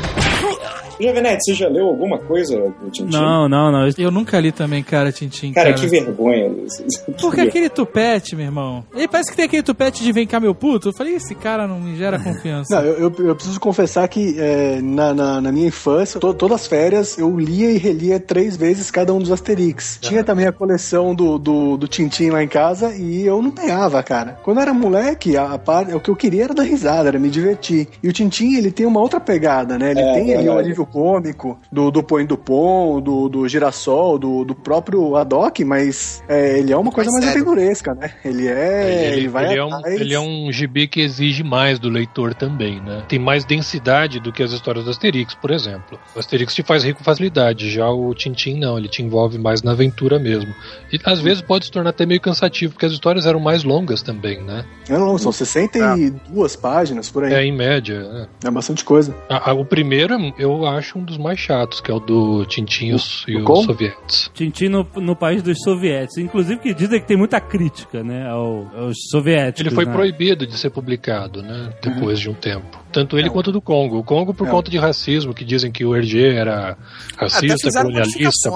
[1.00, 3.11] Javanete, você já leu alguma coisa do Tintin?
[3.16, 3.88] Não, não, não.
[3.98, 5.52] Eu nunca li também, cara, Tintim.
[5.52, 6.50] Cara, Cara, que vergonha.
[7.20, 8.85] Porque aquele tupete, meu irmão.
[8.94, 10.88] Ele parece que tem aquele tupete de vem cá, meu puto.
[10.88, 12.74] Eu falei, esse cara não me gera confiança.
[12.74, 16.61] Não, eu, eu- eu preciso confessar que é, na, na, na minha infância, to- todas
[16.62, 19.98] as férias, eu lia e relia três vezes cada um dos Asterix.
[20.00, 24.02] Tinha também a coleção do, do, do Tintim lá em casa e eu não ganhava,
[24.02, 24.38] cara.
[24.44, 27.31] Quando eu era moleque, a, a o que eu queria era dar risada, era me
[27.31, 27.88] divertir.
[28.02, 29.90] E o Tintim, ele tem uma outra pegada, né?
[29.92, 30.66] Ele É, tem ali o verdade.
[30.66, 36.23] alívio cômico do, do Põe do Pom, do, do Girassol, do, do próprio Haddock, mas
[36.29, 38.12] é, ele é uma coisa Mais aventuresca, né?
[38.25, 39.09] Ele é.
[39.09, 42.35] ele, Ele, vai ele é um, ele é um gibi que exige mais do leitor
[42.35, 43.05] também, né?
[43.09, 45.99] Tem mais densidade do que as histórias do Asterix, por exemplo.
[46.14, 49.62] O Asterix te faz rir com facilidade, já o Tintin não, ele te envolve mais
[49.62, 50.55] na aventura mesmo.
[50.92, 54.03] E às vezes pode se tornar até meio cansativo, porque as histórias eram mais longas
[54.03, 54.64] também, né?
[54.88, 57.33] Não, não, são 62 páginas por aí.
[57.33, 58.03] É, em média.
[58.03, 58.29] né?
[58.45, 59.14] É bastante coisa.
[59.29, 62.87] Ah, ah, o primeiro eu acho um dos mais chatos, que é o do Tintin
[62.89, 64.31] e os, e o os sovietes.
[64.35, 66.19] Tintin no, no país dos soviéticos.
[66.19, 69.61] Inclusive que dizem que tem muita crítica, né, ao- aos soviéticos.
[69.61, 69.93] Ele foi né?
[69.93, 71.73] proibido de ser publicado, né?
[71.83, 72.81] Depois de um tempo.
[72.93, 73.33] Tanto ele Não.
[73.33, 73.99] quanto do Congo.
[73.99, 74.53] O Congo por Não.
[74.55, 76.77] conta de racismo, que dizem que o Hergé era
[77.17, 78.51] Até racista, fizeram colonialista.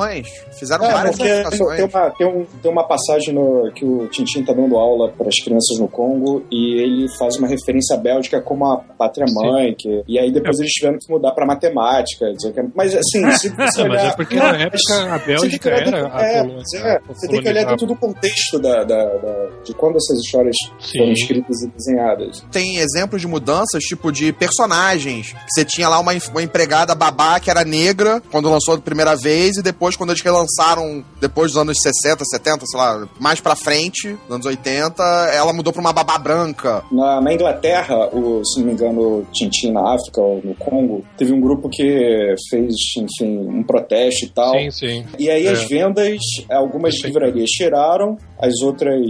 [0.59, 1.77] Fizeram É, várias modificações.
[1.77, 5.29] tem uma, tem, um- tem uma passagem no- que o Tintin tá dando aula para
[5.29, 9.75] as crianças no Congo e ele faz uma referência à Bélgica como a pátria-mãe.
[9.75, 12.33] Que, e aí depois eles tiveram que mudar pra matemática.
[12.33, 12.65] Dizer que é...
[12.75, 14.03] Mas assim, se você Não, olhar.
[14.05, 17.49] mas é porque na época a Bélgica era a é, colônia- é, Você tem que
[17.49, 20.99] olhar dentro do contexto da, da- da- de quando essas histórias Sim.
[20.99, 22.45] foram escritas e desenhadas.
[22.53, 25.35] Tem exemplos de mudanças, tipo de personagens.
[25.49, 29.57] Você tinha lá uma, uma empregada babá que era negra quando lançou a primeira vez,
[29.57, 34.11] e depois, quando eles relançaram, depois dos anos 60, 70, sei lá, mais pra frente,
[34.29, 36.83] nos anos 80, ela mudou pra uma babá branca.
[36.91, 41.33] Na, na Inglaterra, o, se não me engano, Tintin na África ou no Congo, teve
[41.37, 44.53] um grupo que fez, enfim, um protesto e tal.
[44.59, 45.05] Sim, sim.
[45.19, 45.51] E aí É.
[45.51, 46.19] as vendas,
[46.51, 47.07] algumas Sim.
[47.09, 49.01] livrarias tiraram, as outras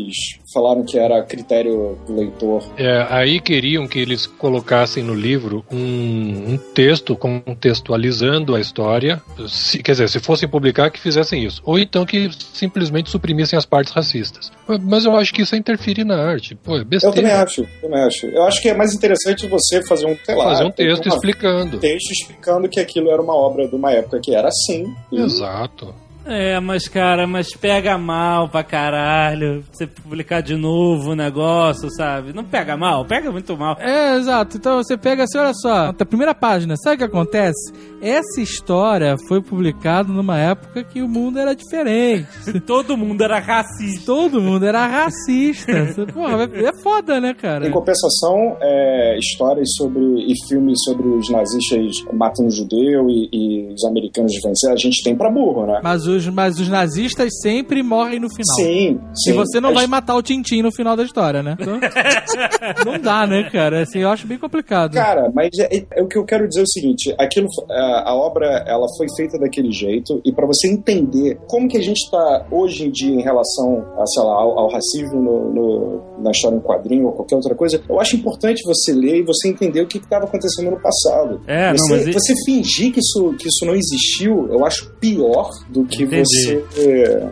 [0.53, 2.63] falaram que era critério do leitor.
[2.77, 9.21] É, aí queriam que eles colocassem no livro um, um texto contextualizando a história.
[9.49, 11.61] Se- quer dizer, se fossem publicar, que fizessem isso.
[11.65, 14.51] Ou então que simplesmente suprimissem as partes racistas.
[14.83, 16.55] Mas eu acho que isso é interferir na arte.
[16.55, 17.17] Pô, é Eu besteira.
[17.17, 18.27] também acho, eu também acho.
[18.27, 21.15] Eu acho que é mais interessante você fazer um, sei lá, Fazer um texto uma-
[21.15, 21.77] explicando.
[21.77, 24.95] um texto explicando que aquilo era uma obra de uma época que era assim.
[25.11, 25.95] E Exato.
[26.27, 29.65] É, mas cara, mas pega mal pra caralho.
[29.73, 32.33] Você publicar de novo o negócio, sabe?
[32.33, 33.77] Não pega mal, pega muito mal.
[33.79, 34.57] É, exato.
[34.57, 37.73] Então você pega assim, olha só, na primeira página, sabe o que acontece?
[38.03, 42.27] Essa história foi publicada numa época que o mundo era diferente.
[42.67, 44.07] Todo mundo era racista.
[44.07, 45.73] Todo mundo era racista.
[46.13, 47.67] Porra, é foda, né, cara?
[47.67, 53.85] Em compensação, é, histórias sobre e filmes sobre os nazistas matando judeu e, e os
[53.85, 55.81] americanos de vencer, a gente tem pra burro, né?
[55.83, 58.57] Mas os, mas os nazistas sempre morrem no final.
[58.57, 59.31] Sim, sim.
[59.31, 61.57] E você não vai matar o Tintin no final da história, né?
[61.61, 61.79] Então,
[62.85, 63.83] não dá, né, cara?
[63.83, 64.93] Assim, eu acho bem complicado.
[64.95, 68.15] Cara, mas é, é- o que eu quero dizer é o seguinte: aquilo, a, a
[68.15, 72.47] obra, ela foi feita daquele jeito e pra você entender como que a gente tá
[72.51, 76.57] hoje em dia em relação, a, sei lá, ao, ao racismo no, no- na história
[76.57, 79.87] em quadrinho ou qualquer outra coisa, eu acho importante você ler e você entender o
[79.87, 81.41] que estava acontecendo no passado.
[81.47, 84.91] É, não, você, mas e- você fingir que isso, que isso não existiu, eu acho
[84.99, 86.23] pior do que Entendi.
[86.25, 86.65] você.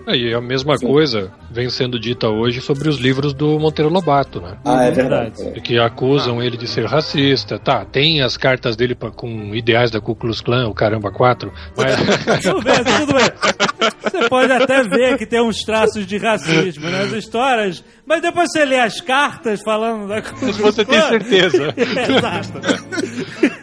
[0.07, 0.87] é, É, E a mesma Sim.
[0.87, 4.57] coisa vem sendo dita hoje sobre os livros do Monteiro Lobato, né?
[4.65, 5.37] Ah, é verdade.
[5.37, 5.61] verdade.
[5.61, 7.59] Que acusam ele de ser racista.
[7.59, 11.53] Tá, tem as cartas dele pra- com ideais da Ku Klux Klan, o Caramba 4,
[11.77, 11.95] mas
[12.43, 13.31] Tudo bem, tudo bem.
[14.03, 18.65] Você pode até ver que tem uns traços de racismo nas histórias, mas depois você
[18.65, 20.53] lê as cartas falando da coisa.
[20.63, 21.75] você tem certeza.
[21.77, 22.61] Exato.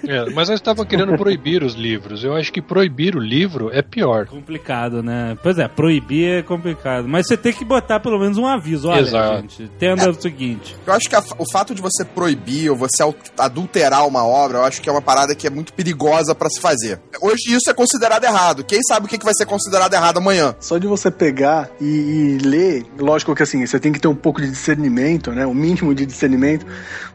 [0.07, 2.23] É, mas eles estavam querendo proibir os livros.
[2.23, 4.25] Eu acho que proibir o livro é pior.
[4.25, 5.37] Complicado, né?
[5.41, 7.07] Pois é, proibir é complicado.
[7.07, 8.87] Mas você tem que botar pelo menos um aviso.
[8.89, 9.41] Olha, Exato.
[9.41, 10.75] gente, entenda o seguinte.
[10.85, 13.03] Eu acho que a- o fato de você proibir ou você
[13.37, 16.59] adulterar uma obra, eu acho que é uma parada que é muito perigosa pra se
[16.59, 16.99] fazer.
[17.21, 18.63] Hoje isso é considerado errado.
[18.63, 20.55] Quem sabe o que que vai ser considerado errado amanhã?
[20.59, 24.15] Só de você pegar e, e ler, lógico que assim, você tem que ter um
[24.15, 25.45] pouco de discernimento, né?
[25.45, 26.65] O mínimo de discernimento.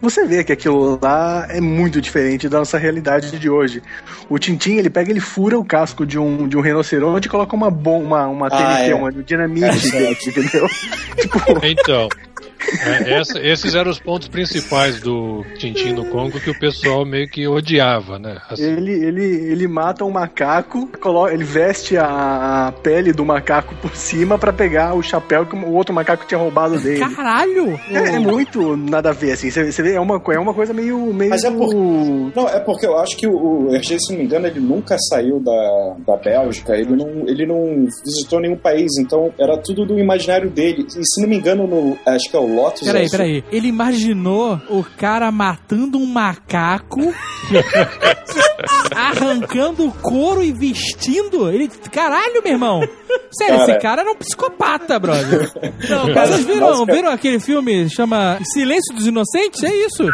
[0.01, 3.83] Você vê que aquilo lá é muito diferente da nossa realidade de hoje.
[4.29, 7.55] O Tintin, ele pega, ele fura o casco de um, de um rinoceronte e coloca
[7.55, 8.95] uma bomba, uma, uma Ah, TNT, é.
[8.95, 10.69] uma dinamite dentro, entendeu?
[11.17, 12.09] tipo, Então,
[12.85, 17.29] é, essa- esses eram os pontos principais do Tintin no Congo que o pessoal meio
[17.29, 18.39] que odiava, né?
[18.51, 23.95] Assim, ele, ele, ele mata um macaco, coloca, ele veste a, pele do macaco por
[23.97, 27.01] cima pra pegar o chapéu que o outro macaco tinha roubado dele.
[27.15, 27.79] Caralho!
[27.91, 29.51] É, é muito nada a ver, assim.
[29.51, 31.13] Você você vê, é uma, é uma coisa meio.
[31.13, 34.19] meio Mas é por- Não, é porque eu acho que o, o Hergé, se não
[34.19, 38.93] me engano, ele nunca saiu da, da Bélgica, ele não, ele não visitou nenhum país,
[38.99, 40.87] então era tudo do imaginário dele.
[40.89, 42.83] E se não me engano, no, acho que é o Lotus.
[42.83, 43.19] Peraí, Azul.
[43.19, 43.45] peraí.
[43.51, 47.01] Ele imaginou o cara matando um macaco,
[48.95, 51.51] arrancando o couro e vestindo?
[51.51, 51.69] Ele.
[51.91, 52.81] Caralho, meu irmão!
[53.31, 53.73] Sério, Cara.
[53.73, 55.51] esse cara era um psicopata, brother.
[55.89, 59.63] Não, cara, Vocês viram, Nossa, viram aquele filme chama Silêncio dos Inocentes?
[59.63, 60.05] É isso.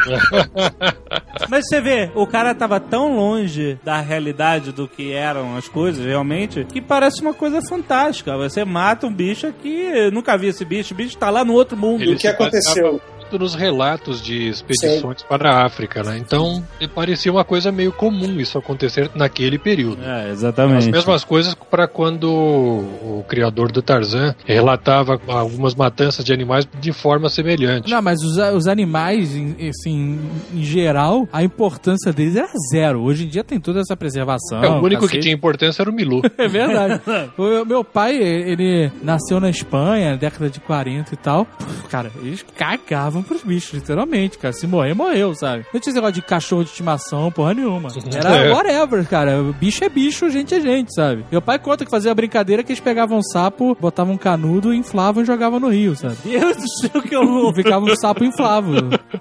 [1.48, 6.04] mas você vê, o cara tava tão longe da realidade do que eram as coisas
[6.04, 8.36] realmente, que parece uma coisa fantástica.
[8.36, 11.76] Você mata um bicho aqui, nunca vi esse bicho, o bicho tá lá no outro
[11.76, 12.04] mundo.
[12.04, 13.00] E o que aconteceu?
[13.32, 16.18] Muito nos relatos de expedições para a África, né?
[16.18, 16.62] Então,
[16.94, 20.02] parecia uma coisa meio comum isso acontecer naquele período.
[20.02, 20.90] É, As exatamente.
[20.90, 27.28] mesmas coisas para quando o criador do Tarzan relatava algumas matanças de animais de forma
[27.28, 27.90] semelhante.
[27.90, 30.18] Não, mas os, os animais, em- assim,
[30.54, 33.00] em geral, a importância deles era zero.
[33.02, 34.62] Hoje em dia tem toda essa preservação.
[34.62, 35.20] É, o único que cacete.
[35.22, 36.20] tinha importância era o Milu.
[36.42, 37.00] É verdade.
[37.38, 41.46] o meu pai, ele nasceu na Espanha, na década de 40 e tal.
[41.88, 44.52] Cara, eles cagavam pros bichos, literalmente, cara.
[44.52, 45.64] Se morrer, morreu, sabe?
[45.72, 47.88] Não tinha esse negócio de cachorro de estimação, porra nenhuma.
[48.14, 48.52] Era É.
[48.52, 49.42] whatever, cara.
[49.58, 51.24] Bicho é bicho, gente é gente, sabe?
[51.30, 54.72] Meu pai conta que fazia a brincadeira que eles pegavam um sapo, botavam um canudo,
[54.74, 56.16] inflavam e jogavam no rio, sabe?
[56.24, 57.54] Deus do céu, que horror.
[57.54, 58.74] Ficava um sapo inflável.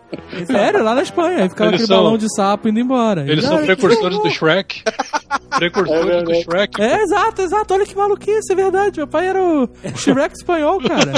[0.45, 1.43] Sério, lá na Espanha.
[1.43, 3.21] Aí ficava Eles aquele são- balão de sapo indo embora.
[3.29, 4.83] Eles E, são ah, precursores do Shrek.
[5.57, 6.81] Precursores do Shrek.
[6.81, 7.73] É, exato, exato.
[7.73, 8.97] Olha que maluquice, é verdade.
[8.97, 11.11] Meu pai era o Shrek espanhol, cara.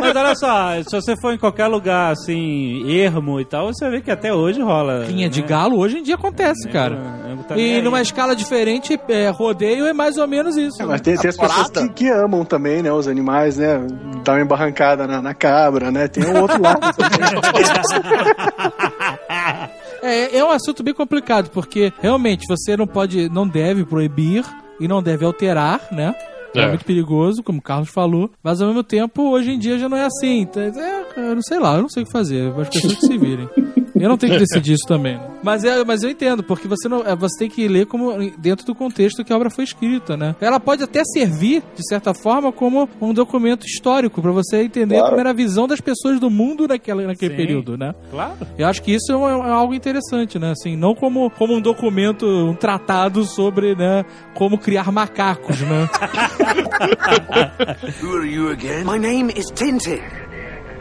[0.00, 4.00] Mas olha só, se você for em qualquer lugar, assim, ermo e tal, você vê
[4.00, 5.04] que até hoje rola.
[5.04, 5.46] De né?
[5.46, 6.96] galo hoje em dia acontece, cara.
[7.26, 7.82] É, também E aí.
[7.82, 10.82] numa escala diferente, é, rodeio é mais ou menos isso.
[10.82, 12.92] É, mas tem, tem as pessoas que, que amam também, né?
[12.92, 13.80] Os animais, né?
[14.24, 16.08] Dá uma embarrancada na, na cabra, né?
[16.08, 16.80] Tem o outro lado.
[20.00, 24.44] É, é um assunto bem complicado, porque realmente você não pode, não deve proibir
[24.78, 26.14] e não deve alterar, né?
[26.54, 26.60] É.
[26.60, 26.68] É.
[26.68, 29.96] muito perigoso, como o Carlos falou, mas ao mesmo tempo, hoje em dia já não
[29.96, 30.40] é assim.
[30.40, 33.06] Então, É, eu não sei lá, eu não sei o que fazer, as pessoas que
[33.06, 33.48] se virem.
[34.00, 35.16] Eu não tenho que decidir isso também.
[35.16, 35.20] Né?
[35.42, 38.64] Mas, é, mas eu entendo, porque você não, é, você tem que ler como dentro
[38.66, 40.34] do contexto que a obra foi escrita, né?
[40.40, 45.10] Ela pode até servir, de certa forma, como um documento histórico, pra você entender Claro.
[45.10, 47.36] como era a visão das pessoas do mundo naquela, naquele Sim.
[47.36, 47.94] período, né?
[48.10, 48.34] Claro.
[48.56, 50.52] Eu acho que isso é, um- é algo interessante, né?
[50.52, 55.88] Assim, não como, como um documento, um tratado sobre, né, como criar macacos, né?
[58.02, 58.84] Who are you again?
[58.84, 60.00] My name is Tintin.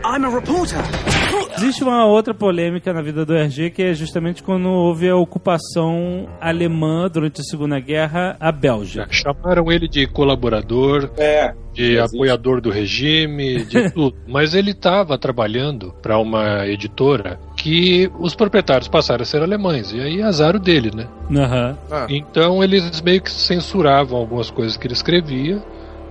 [0.06, 0.78] I'm a reporter.
[1.58, 6.28] Existe uma outra polêmica na vida do RG que é justamente quando houve a ocupação
[6.40, 9.08] alemã durante a Segunda Guerra à Bélgica.
[9.10, 12.16] Chamaram ele de colaborador, É, de Existe.
[12.16, 14.16] apoiador do regime, de tudo.
[14.28, 19.92] Mas ele estava trabalhando para uma editora que os proprietários passaram a ser alemães.
[19.92, 21.08] E aí azar o dele, né?
[21.36, 21.78] Aham.
[22.10, 25.62] Então eles meio que censuravam algumas coisas que ele escrevia,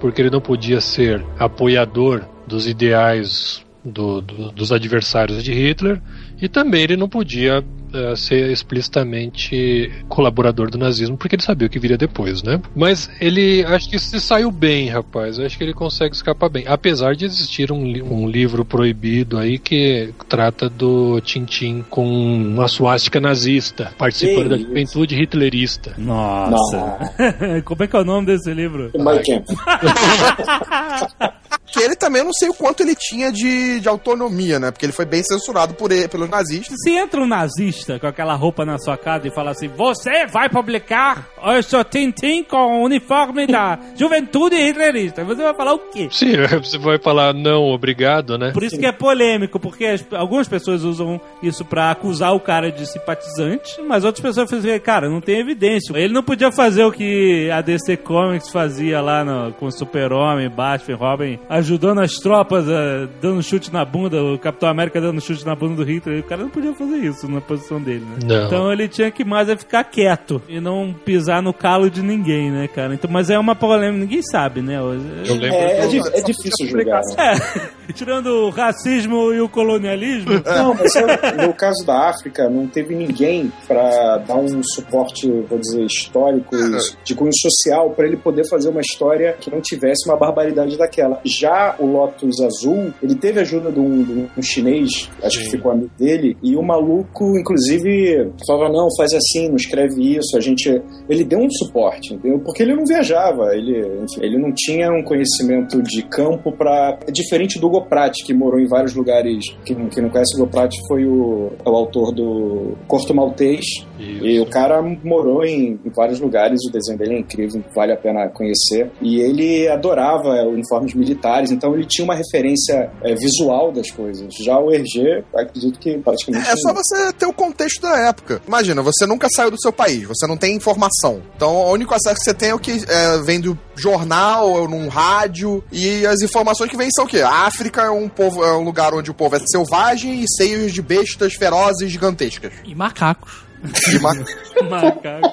[0.01, 6.01] porque ele não podia ser apoiador dos ideais do- do- dos adversários de Hitler,
[6.40, 7.64] e também ele não podia
[7.97, 12.61] eh, ser explicitamente colaborador do nazismo, porque ele sabia o que viria depois, né?
[12.75, 15.39] Mas ele acho que se saiu bem, rapaz.
[15.39, 16.65] Acho que ele consegue escapar bem.
[16.67, 22.69] Apesar de existir um, li- um livro proibido aí que trata do Tintin com uma
[22.69, 25.95] suástica nazista, participando da juventude hitlerista.
[25.99, 27.13] Nossa.
[27.65, 28.91] Como é que é o nome desse livro?
[28.95, 29.47] My Camp.
[31.69, 34.71] Que ele também eu não sei o quanto ele tinha de, de autonomia, né?
[34.71, 36.75] Porque ele foi bem censurado por ele, pelos nazistas.
[36.83, 40.49] Se entra um nazista com aquela roupa na sua casa e fala assim: Você vai
[40.49, 45.25] publicar o seu Tintin com o uniforme da juventude hitlerista.
[45.25, 46.09] Você vai falar o quê?
[46.11, 48.51] Sim, você vai falar não, obrigado, né?
[48.53, 52.70] Por isso que é polêmico, porque as- algumas pessoas usam isso pra acusar o cara
[52.70, 55.96] de simpatizante, mas outras pessoas assim, cara, não tem evidência.
[55.96, 60.96] Ele não podia fazer o que a DC Comics fazia lá no- com Super-Homem, Batman,
[60.96, 65.55] Robin, ajudando as tropas, eh, dando chute na bunda, o Capitão América dando chute na
[65.55, 66.20] bunda do Hitler.
[66.20, 68.17] O cara não podia fazer isso na posição dele, né?
[68.25, 68.47] Não.
[68.47, 72.51] Então ele tinha que mais é ficar quieto e não pisar no calo de ninguém,
[72.51, 72.95] né, cara?
[72.95, 74.77] Então, mas é uma polêmica, ninguém sabe, né?
[74.79, 77.01] Eu lembro É, é, é difícil julgar.
[77.17, 77.17] né?
[77.19, 82.66] É, tirando o racismo e o colonialismo, Não, mas é, no caso da África, não
[82.66, 88.16] teve ninguém para dar um suporte, vou dizer, histórico, e de cunho social, para ele
[88.16, 91.20] poder fazer uma história que não tivesse uma barbaridade daquela.
[91.25, 95.72] Já o Lotus Azul, ele teve ajuda de um, de um chinês, acho que ficou
[95.72, 100.37] amigo dele, e o maluco, inclusive, falava: não, faz assim, não escreve isso.
[100.37, 100.83] A gente.
[101.09, 102.38] Ele deu um suporte, entendeu?
[102.40, 106.99] Porque ele não viajava, ele, enfim, ele não tinha um conhecimento de campo para.
[107.07, 109.45] É diferente do Goprat, que morou em vários lugares.
[109.65, 113.65] Quem, quem não conhece o Goprat foi o, é o autor do Corto Maltês.
[113.99, 114.27] Isso.
[114.27, 117.97] E o cara morou em, em vários lugares, o desenho dele é incrível, vale a
[117.97, 118.91] pena conhecer.
[119.01, 124.35] E ele adorava uniformes militares, então ele tinha uma referência é, visual das coisas.
[124.43, 126.49] Já o Hergé, acredito que praticamente.
[126.49, 128.41] É só você ter o contexto da época.
[128.47, 131.23] Imagina, você nunca saiu do seu país, você não tem informação.
[131.37, 134.69] Então, o único acesso que você tem é o que é, vem do jornal, ou
[134.69, 137.21] num rádio, e as informações que vêm são o quê?
[137.21, 140.71] A África é um, povo, é um lugar onde o povo é selvagem e cheio
[140.71, 142.53] de bestas ferozes gigantescas.
[142.65, 143.45] E macacos.
[143.89, 144.15] De ma-
[144.71, 145.33] macacos,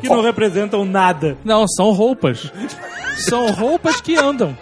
[0.00, 1.36] que não representam nada.
[1.44, 2.50] Não, são roupas.
[3.18, 4.56] São roupas que andam.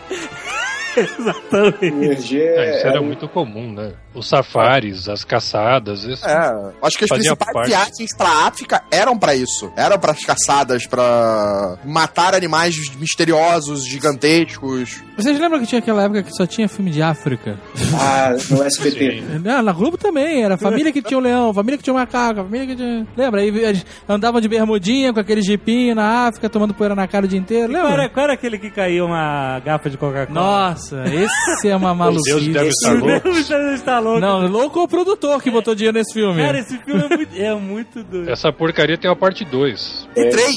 [0.96, 2.40] Exatamente.
[2.40, 3.92] É, isso era era muito comum, né?
[4.14, 6.24] Os safaris, as caçadas, isso.
[6.24, 7.66] É, acho que as principais parte.
[7.68, 9.72] viagens pra África eram pra isso.
[9.76, 15.02] Eram pras caçadas, pra matar animais misteriosos, gigantescos.
[15.16, 17.58] Vocês lembram que tinha aquela época que só tinha filme de África?
[18.00, 19.24] Ah, no SBT.
[19.46, 22.44] Ah, na Globo também, era família que tinha um leão, família que tinha um macaco,
[22.44, 23.04] família que tinha...
[23.16, 23.40] Lembra?
[23.40, 27.28] Aí eles andavam de bermudinha com aquele jipinho na África, tomando poeira na cara o
[27.28, 28.02] dia inteiro, Qual lembra?
[28.02, 30.28] era, qual era aquele que caiu uma garrafa de Coca-Cola?
[30.40, 32.50] Nossa Nossa, esse é uma Deus maluquice.
[32.52, 33.32] deve estar louco.
[33.32, 34.20] Você está louco.
[34.20, 36.42] Não, louco é o produtor que botou dinheiro nesse filme.
[36.42, 38.30] Cara, esse filme é muito, é muito doido.
[38.30, 40.08] Essa porcaria tem uma parte 2.
[40.16, 40.56] E três,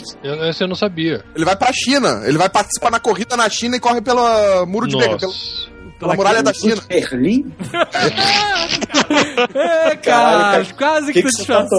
[0.49, 1.23] Essa eu não sabia.
[1.35, 2.23] ele vai pra China.
[2.25, 5.17] Ele vai participar na corrida na China e corre pela muro de Berlim,
[5.99, 6.81] pela, muralha da China.
[6.87, 7.51] Berlim?
[9.55, 11.67] É, cara, Caralho, quase que que, que tô você tá.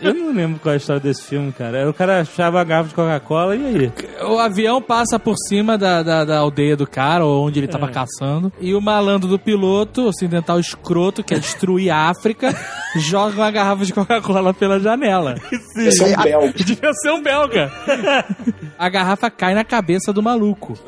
[0.00, 1.88] Eu não lembro qual é a história desse filme, cara.
[1.90, 3.92] O cara achava a garrafa de Coca-Cola e aí?
[4.24, 7.86] o avião passa por cima da, da, da aldeia do cara, ou onde ele tava
[7.86, 7.90] É.
[7.90, 12.54] caçando, e o malandro do piloto, ocidental escroto, que é destruir a África,
[12.96, 15.34] joga uma garrafa de Coca-Cola pela janela.
[15.76, 16.52] Esse é um belga.
[16.64, 17.72] Devia ser um belga.
[18.78, 20.78] A garrafa cai na cabeça do maluco.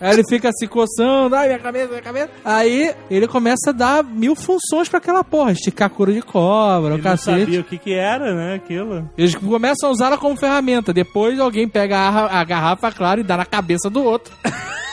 [0.00, 2.28] Aí ele fica se coçando, ai, minha cabeça, minha cabeça.
[2.44, 6.94] Aí ele começa a dar mil funções pra aquela porra, esticar couro de cobra, o
[6.96, 7.40] Ele não cacete.
[7.40, 9.08] sabia o que que era, né, aquilo.
[9.16, 10.92] Eles começam a usá-la como ferramenta.
[10.92, 14.32] Depois alguém pega a, a garrafa, claro, e dá na cabeça do outro.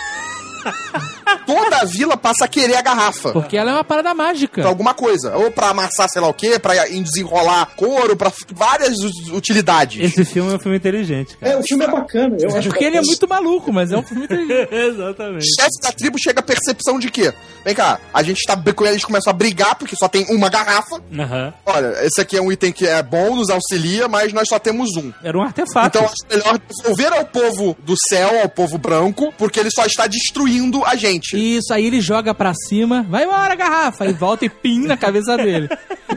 [1.45, 3.31] Toda a vila passa a querer a garrafa.
[3.31, 4.61] Porque ela é uma parada mágica.
[4.61, 5.35] Pra alguma coisa.
[5.35, 8.97] Ou pra amassar sei lá o quê, pra desenrolar couro, pra várias
[9.31, 9.99] utilidades.
[10.01, 11.53] Esse filme é um filme inteligente, cara.
[11.53, 12.37] É, o filme é bacana.
[12.39, 14.69] Eu acho Porque ele é muito maluco, mas é um filme inteligente.
[14.73, 15.45] Exatamente.
[15.45, 17.33] chefe da tribo chega à percepção de que,
[17.65, 21.01] vem cá, a gente tá com eles começam a brigar porque só tem uma garrafa.
[21.17, 21.53] Aham.
[21.65, 24.95] Olha, esse aqui é um item que é bom, nos auxilia, mas nós só temos
[24.95, 25.11] um.
[25.23, 25.97] Era um artefato.
[25.97, 30.07] Então acho melhor devolver ao povo do céu, ao povo branco, porque ele só está
[30.07, 30.52] destruindo
[30.85, 31.37] a gente.
[31.37, 35.35] Isso, aí ele joga pra cima, vai embora, garrafa, e volta e pim na cabeça
[35.37, 35.69] dele.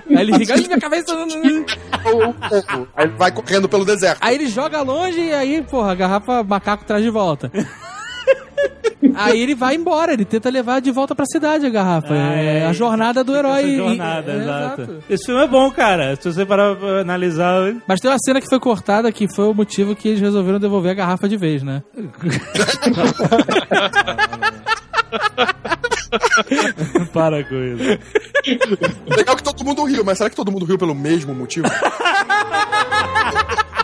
[0.09, 1.15] Aí ele fica, minha cabeça.
[2.97, 4.19] Aí ele vai correndo pelo deserto.
[4.21, 7.51] Aí ele joga longe e aí, porra, a garrafa macaco traz de volta.
[9.15, 12.13] Aí ele vai embora, ele tenta levar de volta pra cidade a garrafa.
[12.13, 12.67] Ah, é, é.
[12.67, 13.63] a jornada do herói.
[13.63, 14.99] Essa jornada, É, exato.
[15.09, 16.17] Esse filme é bom, cara.
[16.17, 17.75] Se você parar pra analisar.
[17.87, 20.93] Mas tem uma cena que foi cortada que foi o motivo que eles resolveram devolver
[20.93, 21.83] a garrafa de vez, né?
[27.13, 27.99] Para com isso.
[29.17, 31.67] Legal que todo mundo riu, mas será que todo mundo riu pelo mesmo motivo?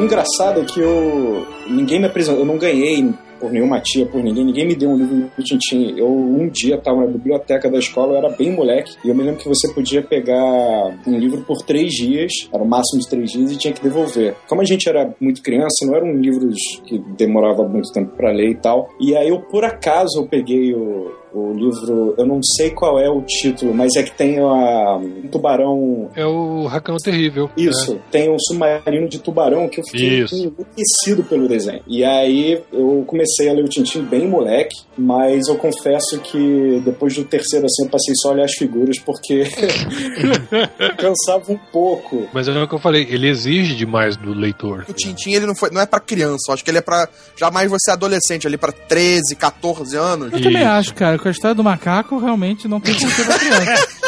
[0.00, 1.46] O engraçado é que eu.
[1.68, 2.40] Ninguém me apresentou.
[2.40, 4.46] Eu não ganhei por nenhuma tia, por ninguém.
[4.46, 5.94] Ninguém me deu um livro do Tintim.
[5.94, 8.96] Eu um dia estava na biblioteca da escola, eu era bem moleque.
[9.04, 12.66] E eu me lembro que você podia pegar um livro por três dias, era o
[12.66, 14.34] máximo de três dias, e tinha que devolver.
[14.48, 18.52] Como a gente era muito criança, não eram livros que demorava muito tempo para ler
[18.52, 18.88] e tal.
[18.98, 21.12] E aí eu, por acaso, eu peguei o.
[21.32, 25.28] O livro, eu não sei qual é o título, mas é que tem a, um
[25.30, 27.48] tubarão É o Racão Terrível.
[27.56, 30.34] isso, tem um submarino de tubarão que eu fiquei Isso.
[30.34, 31.82] enlouquecido pelo desenho.
[31.86, 37.14] E aí eu comecei a ler o Tintin bem moleque, mas eu confesso que depois
[37.14, 39.44] do terceiro assim eu passei só a olhar as figuras porque
[40.98, 42.28] cansava um pouco.
[42.32, 44.84] Mas é o que eu falei, ele exige demais do leitor.
[44.88, 47.08] O Tintin, ele não, foi, não é pra criança, eu acho que ele é pra
[47.36, 50.32] jamais você adolescente, ali pra 13, 14 anos.
[50.32, 50.70] Eu também Isso.
[50.70, 53.88] acho, cara, com a história do macaco, realmente não tem como ser criança.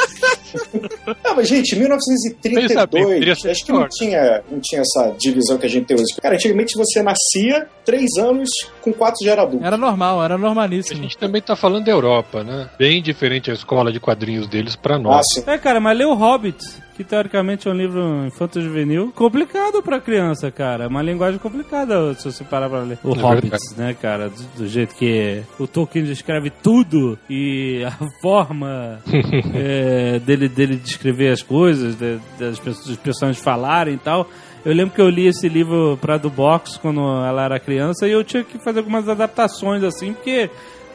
[1.25, 5.15] Ah, mas gente, Pensa bem, 1932, poderia ser acho que não tinha, não tinha essa
[5.19, 6.15] divisão que a gente tem hoje.
[6.21, 8.51] Cara, antigamente você nascia três anos,
[8.83, 9.65] com quatro já era adulto.
[9.65, 11.03] Era normal, era A normalíssimo.
[11.03, 12.69] gente também tá falando da Europa, né?
[12.79, 15.23] Bem diferente a escola de quadrinhos deles pra Ah, nós.
[15.33, 15.43] sim.
[15.47, 16.59] É, cara, mas lê o Hobbit,
[16.97, 19.13] que teoricamente é um livro infanto-juvenil.
[19.15, 20.85] Complicado pra criança, cara.
[20.85, 22.99] É uma linguagem complicada se você parar pra ler.
[23.03, 24.29] O É Hobbit, né, cara?
[24.29, 28.99] Do, do jeito que o Tolkien descreve tudo e a forma
[29.55, 34.29] é, dele, dele descrever as coisas, de- das pessoas, dos personagens falarem e tal.
[34.65, 38.13] Eu lembro que eu li esse livro pra do box quando ela era criança e
[38.13, 40.49] eu tinha que fazer algumas adaptações assim, porque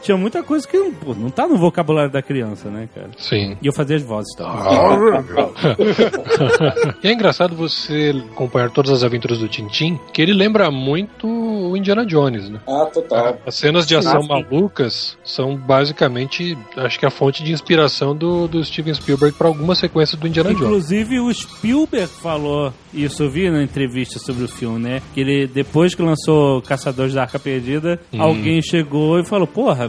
[0.07, 3.09] tinha muita coisa que não, pô, não tá no vocabulário da criança, né, cara?
[3.17, 3.57] Sim.
[3.61, 4.57] E eu fazia as vozes também.
[7.03, 11.75] e é engraçado você acompanhar todas as aventuras do Tintin, que ele lembra muito o
[11.75, 12.59] Indiana Jones, né?
[12.67, 13.37] Ah, total.
[13.45, 14.27] As cenas de ação sim.
[14.27, 19.77] malucas são basicamente, acho que a fonte de inspiração do, do Steven Spielberg para algumas
[19.77, 20.65] sequências do Indiana Jones.
[20.65, 25.01] Inclusive o Spielberg falou isso, eu vi na entrevista sobre o filme, né?
[25.13, 28.21] Que ele, depois que lançou Caçadores da Arca Perdida, Hum.
[28.21, 29.87] alguém chegou e falou: Porra,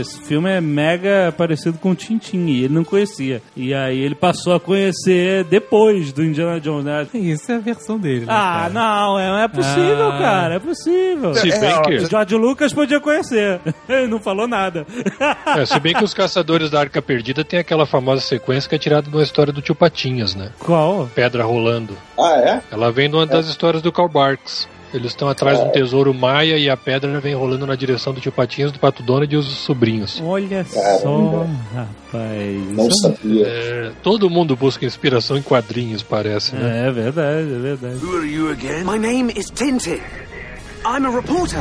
[0.00, 2.46] esse filme é mega parecido com o Tintin.
[2.46, 3.42] E ele não conhecia.
[3.56, 7.06] E aí ele passou a conhecer depois do Indiana Jones, né?
[7.14, 8.20] Isso é a versão dele.
[8.20, 8.70] né, Ah, cara?
[8.70, 10.18] não, é, é possível, Ah.
[10.18, 11.34] cara, é possível.
[11.34, 13.60] Se bem O que, George Lucas podia conhecer.
[13.88, 14.86] Ele não falou nada.
[15.56, 18.78] é, se bem que os Caçadores da Arca Perdida tem aquela famosa sequência que é
[18.78, 20.50] tirada de uma história do Tio Patinhas, né?
[20.58, 21.08] Qual?
[21.14, 21.96] Pedra rolando.
[22.18, 22.60] Ah, é?
[22.70, 24.68] Ela vem de uma das histórias do Karl Barks.
[24.92, 28.20] Eles estão atrás de um tesouro maia e a pedra vem rolando na direção do
[28.20, 30.20] tio Patinhas, do Pato Donald e os sobrinhos.
[30.24, 31.00] Olha Caramba.
[31.00, 32.70] só, rapaz.
[32.76, 33.46] Não sabia.
[33.46, 36.88] É, todo mundo busca inspiração em quadrinhos, parece, né?
[36.88, 38.04] é verdade, é verdade.
[38.04, 38.84] Who are you again?
[38.84, 40.00] My name is Tintin.
[40.84, 41.60] I'm a reporter.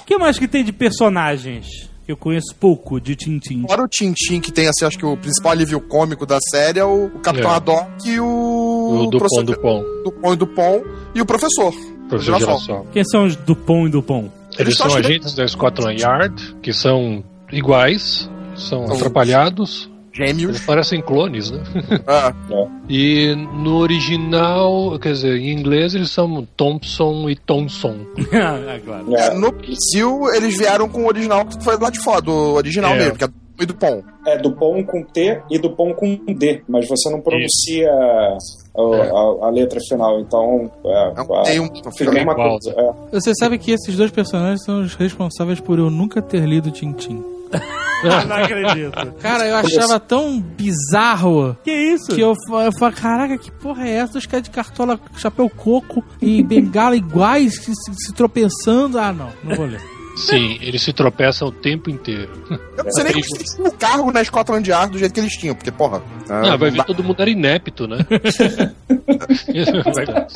[0.00, 1.88] O que mais que tem de personagens?
[2.06, 3.66] Eu conheço pouco de Tintin.
[3.68, 6.84] Fora o Tintin, que tem, assim, acho que o principal alívio cômico da série é
[6.84, 7.54] o, o Capitão É.
[7.56, 9.02] Haddock e o...
[9.04, 11.74] O Dupont Dupont, Dupont e Dupont e o professor.
[12.08, 12.58] Professor Girassol.
[12.60, 12.86] Girassol.
[12.92, 14.30] Quem são os Dupont e Dupont?
[14.58, 19.88] Eles Eles são agentes da Scotland Yard, que são iguais, são atrapalhados,
[20.18, 20.60] eles Gêmeos.
[20.60, 21.60] parecem clones, né?
[22.06, 22.32] Ah,
[22.88, 27.98] E no original, quer dizer, em inglês eles são Thompson e Thompson.
[28.32, 29.14] ah, claro.
[29.14, 32.94] É, no Brasil, eles vieram com o original que foi lá de fora, do original
[32.94, 32.98] É.
[32.98, 33.28] mesmo, que é
[33.60, 34.04] e Dupont.
[34.26, 38.38] é Dupont com T e Dupont com D, mas você não pronuncia a,
[38.76, 42.50] a- a letra final, então é, É um- a- tem um- fica a mesma igual,
[42.50, 42.70] coisa.
[42.76, 43.18] É.
[43.18, 47.22] Você sabe que esses dois personagens são os responsáveis por eu nunca ter lido Tintin.
[48.28, 49.12] Não acredito.
[49.20, 52.14] Cara, eu achava tão bizarro Que isso?
[52.14, 54.18] que eu, eu falei, caraca, que porra é essa?
[54.18, 58.98] Os caras de cartola, chapéu coco e bengala iguais, se- se tropeçando.
[59.00, 59.80] Ah, não, não vou ler.
[60.18, 62.30] Sim, eles se tropeçam o tempo inteiro.
[62.76, 65.20] Eu não sei nem como eles tinham o cargo na Scotland Yard do jeito que
[65.20, 66.02] eles tinham, porque, porra.
[66.28, 67.98] Ah, vai não ver, todo mundo era inepto, né?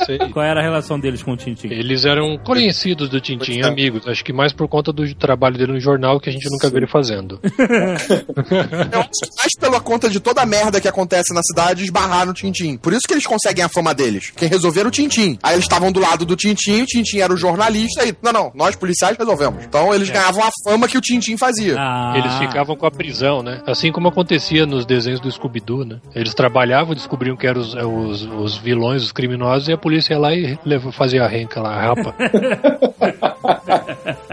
[0.05, 0.17] Sei.
[0.31, 1.67] Qual era a relação deles com o Tintin?
[1.67, 4.07] Eles eram conhecidos do Tintin, amigos.
[4.07, 6.77] Acho que mais por conta do trabalho dele no jornal que a gente nunca viu
[6.77, 7.39] ele fazendo.
[7.43, 12.25] Eu acho que mais pela conta de toda a merda que acontece na cidade, esbarrar
[12.25, 12.77] no Tintim.
[12.77, 14.31] Por isso que eles conseguem a fama deles.
[14.35, 15.37] Quem resolveram o Tintim.
[15.43, 18.15] Aí eles estavam do lado do Tintim, o Tintim era o jornalista e.
[18.21, 19.65] Não, não, nós policiais resolvemos.
[19.73, 21.75] Então eles ganhavam a fama que o Tintim fazia.
[21.79, 23.59] Ah, Eles ficavam com a prisão, né?
[23.65, 25.97] Assim como acontecia nos desenhos do Scooby-Doo, né?
[26.13, 30.13] Eles trabalhavam, descobriam que eram os, eh, os, os vilões, os criminosos, e a polícia
[30.13, 30.55] ia lá e
[30.91, 32.15] fazia a renca lá, a rapa.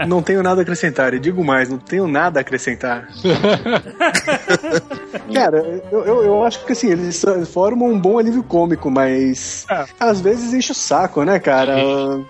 [0.07, 1.11] Não tenho nada a acrescentar.
[1.15, 3.07] E digo mais, não tenho nada a acrescentar.
[5.33, 9.65] Cara, eu, eu, eu acho que assim, eles formam um bom alívio cômico, mas
[9.99, 11.75] às vezes enche o saco, né, cara?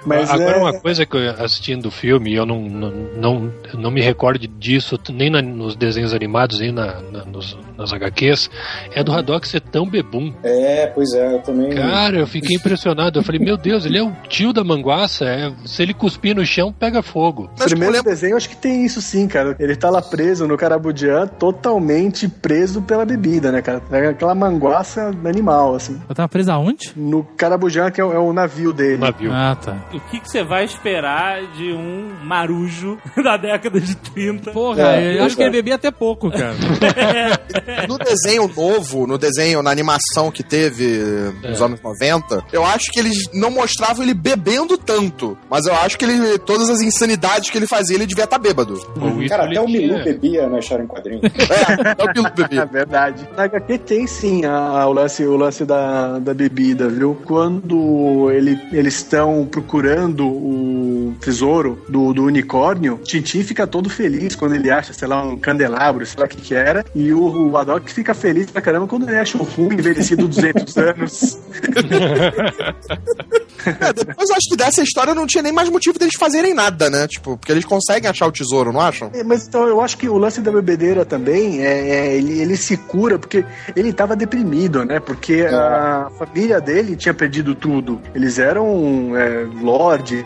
[0.05, 0.59] Mas Agora, é...
[0.59, 4.99] uma coisa que eu assistindo o filme, eu não, não, não, não me recordo disso,
[5.11, 8.49] nem na- nos desenhos animados, nem na, na- nos, nas HQs,
[8.93, 10.33] é do Haddock ser tão bebum.
[10.43, 11.71] É, pois é, eu também.
[11.75, 13.19] Cara, eu fiquei impressionado.
[13.19, 15.25] Eu falei, meu Deus, ele é o tio da manguaça.
[15.25, 17.43] é- se ele cuspir no chão, pega fogo.
[17.43, 19.55] O Mas, primeiro lembra- desenho, acho que tem isso sim, cara.
[19.59, 23.81] Ele tá lá preso no Carabudian, totalmente preso pela bebida, né, cara?
[23.91, 25.99] É aquela manguaça animal, assim.
[26.07, 26.91] Eu tava preso aonde?
[26.95, 28.97] No Carabudian, que é o, é o navio dele.
[28.97, 29.31] Navio.
[29.33, 29.77] Ah, tá.
[29.93, 34.51] O que, que você vai esperar de um marujo da década de 30?
[34.51, 36.53] Porra, É, eu acho que ele bebia até pouco, cara.
[37.87, 40.99] No desenho novo, no desenho, na animação que teve
[41.43, 45.37] nos anos 90, eu acho que eles não mostravam ele bebendo tanto.
[45.49, 48.79] Mas eu acho que ele, todas as insanidades que ele fazia, ele devia estar bêbado.
[48.99, 51.21] Ou isso Cara, até o Milu bebia na história em quadrinho.
[51.23, 52.65] É, até o Bilu É bebia.
[52.65, 53.27] verdade.
[53.35, 57.17] Na HQ tem sim a- o lance, o lance da, da bebida, viu?
[57.25, 64.55] Quando ele, eles estão procurando o tesouro do, do unicórnio, Tintin fica todo feliz quando
[64.55, 67.57] ele acha, sei lá, um candelabro, sei lá o que que era, e o, o
[67.61, 71.39] Haddock fica feliz pra caramba quando ele acha um rum envelhecido 200 anos.
[73.65, 76.89] É, depois eu acho que dessa história não tinha nem mais motivo deles fazerem nada,
[76.89, 77.07] né?
[77.07, 79.09] Tipo, porque eles conseguem achar o tesouro, não acham?
[79.13, 82.57] É, Mas então eu acho que o lance da bebedeira também é, é, ele, ele
[82.57, 83.45] se cura porque
[83.75, 84.99] ele tava deprimido, né?
[84.99, 88.01] Porque a família dele tinha perdido tudo.
[88.13, 90.23] Eles eram é, lords,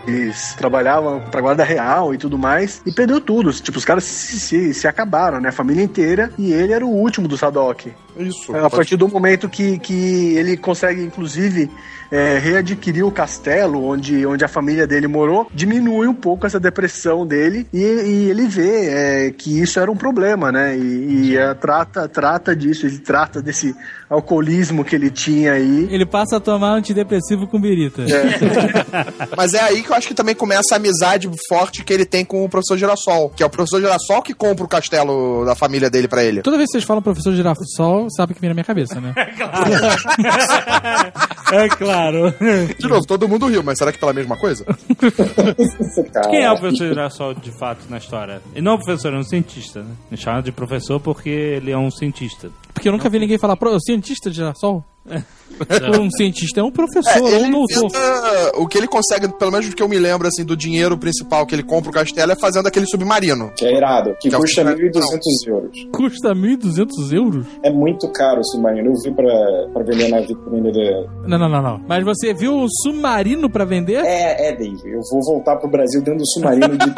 [0.58, 3.52] trabalhavam pra guarda real e tudo mais, e perdeu tudo.
[3.54, 5.50] Tipo, os caras se, se, se acabaram, né?
[5.50, 7.94] A família inteira, e ele era o último do Sadok.
[8.18, 8.56] Isso.
[8.56, 11.70] A partir do momento que, que ele consegue, inclusive,
[12.12, 17.26] é, readquirir o castelo onde, onde a família dele morou, diminui um pouco essa depressão
[17.26, 20.78] dele e, e ele vê é, que isso era um problema, né?
[20.78, 23.76] E, e, é, trata, trata disso, ele trata desse
[24.10, 25.88] alcoolismo que ele tinha aí.
[25.92, 28.04] Ele passa a tomar antidepressivo com birita.
[29.36, 32.24] Mas é aí que eu acho que também começa a amizade forte que ele tem
[32.24, 33.30] com o professor Girassol.
[33.30, 36.42] Que é o professor Girassol que compra o castelo da família dele pra ele.
[36.42, 39.14] Toda vez que vocês falam professor Girassol, sabe o que vem na minha cabeça, né?
[41.52, 42.34] É claro.
[42.78, 44.66] De novo, todo mundo riu, mas será que pela mesma coisa?
[46.30, 48.42] Quem é o professor Girassol de fato na história?
[48.54, 49.96] Ele não é um professor, é um cientista, né?
[50.10, 52.50] Me chama de professor porque ele é um cientista.
[52.74, 54.84] Porque eu nunca vi ninguém falar, pro, cientista de Girassol.
[56.02, 57.86] Um cientista é um professor ou ele um doutor.
[57.86, 60.98] inventa- o que ele consegue, pelo menos do que eu me lembro, assim, do dinheiro
[60.98, 63.52] principal que ele compra o castelo é fazendo aquele submarino.
[63.56, 64.92] Que é irado, que Que é custa submarino.
[64.92, 65.88] 1.200 euros.
[65.94, 67.46] Custa 1.200 euros?
[67.64, 68.90] É muito caro o submarino.
[68.90, 71.08] Eu vi pra, pra vender na vitrine de...
[71.28, 71.80] Não, não, não, não.
[71.88, 74.04] Mas você viu um submarino pra vender?
[74.04, 74.82] É, é, Dave.
[74.92, 76.86] Eu vou voltar pro Brasil dentro do submarino de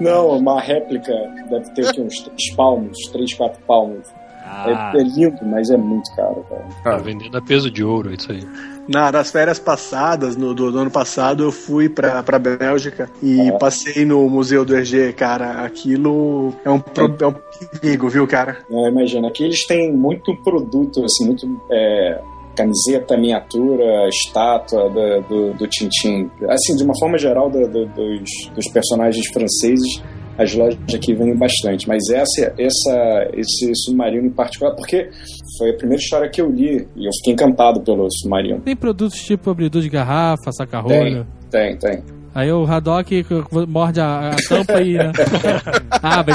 [0.00, 1.12] Não, uma réplica
[1.48, 4.06] deve ter aqui uns 3 palmos, 3, 4 palmos.
[4.54, 4.92] Ah.
[4.94, 6.64] É, é lindo, mas é muito caro, cara.
[6.84, 8.46] Tá vendendo a peso de ouro, isso aí.
[8.88, 13.48] Na, nas férias passadas, no, do, do ano passado, eu fui pra, pra Bélgica e
[13.48, 13.52] Ah.
[13.58, 15.64] passei no Museu do Hergé, cara.
[15.64, 17.34] Aquilo é um, pro- é um
[17.80, 18.58] perigo, viu, cara?
[18.68, 22.20] Não, imagina, aqui eles têm muito produto, assim, muito é,
[22.56, 26.30] camiseta, miniatura, estátua da- do, do Tintin.
[26.48, 30.02] Assim, de uma forma geral, do- dos, dos personagens franceses,
[30.38, 31.86] as lojas aqui vêm bastante.
[31.88, 35.10] Mas essa, essa, esse submarino em particular, porque
[35.58, 38.60] foi a primeira história que eu li e eu fiquei encantado pelo submarino.
[38.60, 41.26] Tem produtos tipo abridor de garrafa, saca-rolho.
[41.50, 42.22] Tem, tem, tem.
[42.34, 43.26] Aí o Haddock
[43.68, 44.94] morde a, a tampa e.
[44.94, 45.12] né?
[46.02, 46.34] Abre.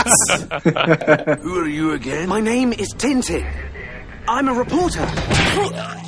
[1.43, 2.27] Who are you again?
[2.27, 3.43] My name is Tintin.
[4.29, 5.01] I'm a reporter.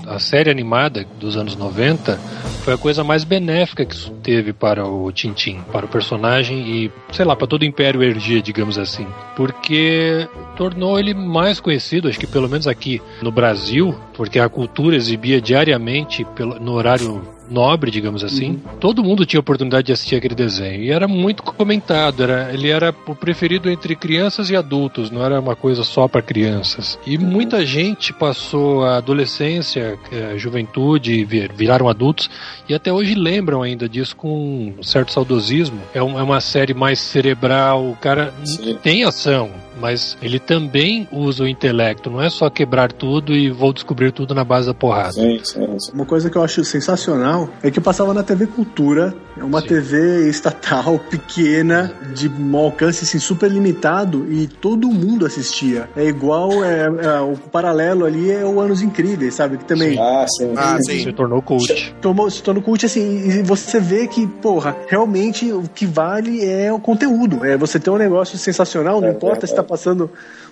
[0.05, 2.17] A série animada dos anos 90
[2.63, 6.91] foi a coisa mais benéfica que isso teve para o Tintin, para o personagem e,
[7.13, 9.07] sei lá, para todo o Império Hergé, digamos assim.
[9.35, 14.97] Porque tornou ele mais conhecido, acho que pelo menos aqui no Brasil, porque a cultura
[14.97, 18.61] exibia diariamente pelo- no horário nobre, digamos assim.
[18.81, 22.21] Todo mundo tinha oportunidade de assistir aquele desenho e era muito comentado.
[22.21, 26.21] Era, ele era o preferido entre crianças e adultos, não era uma coisa só para
[26.21, 26.99] crianças.
[27.07, 32.29] E muita gente passou a adolescência, eh, juventude, vir- viraram adultos
[32.67, 35.79] e até hoje lembram ainda disso com um certo saudosismo.
[35.95, 38.77] É, é uma série mais cerebral, o cara Sim.
[38.83, 39.49] tem ação,
[39.81, 44.33] mas ele também usa o intelecto, não é só quebrar tudo e vou descobrir tudo
[44.35, 45.11] na base da porrada.
[45.13, 45.91] Sim, sim, sim.
[45.93, 49.67] Uma coisa que eu acho sensacional é que passava na TV Cultura, é uma Sim.
[49.67, 55.89] TV estatal pequena, de um alcance assim, super limitado e todo mundo assistia.
[55.95, 59.57] É igual, é, é, o paralelo ali é o Anos Incríveis, sabe?
[59.57, 60.53] Que também Ah, sim.
[60.57, 61.11] Ah, Se sim.
[61.13, 61.95] tornou cult.
[62.01, 66.71] tomou, se tornou cult assim, e você vê que, porra, realmente o que vale é
[66.71, 67.45] o conteúdo.
[67.45, 70.09] É você ter um negócio sensacional, não É, importa é, se tá passando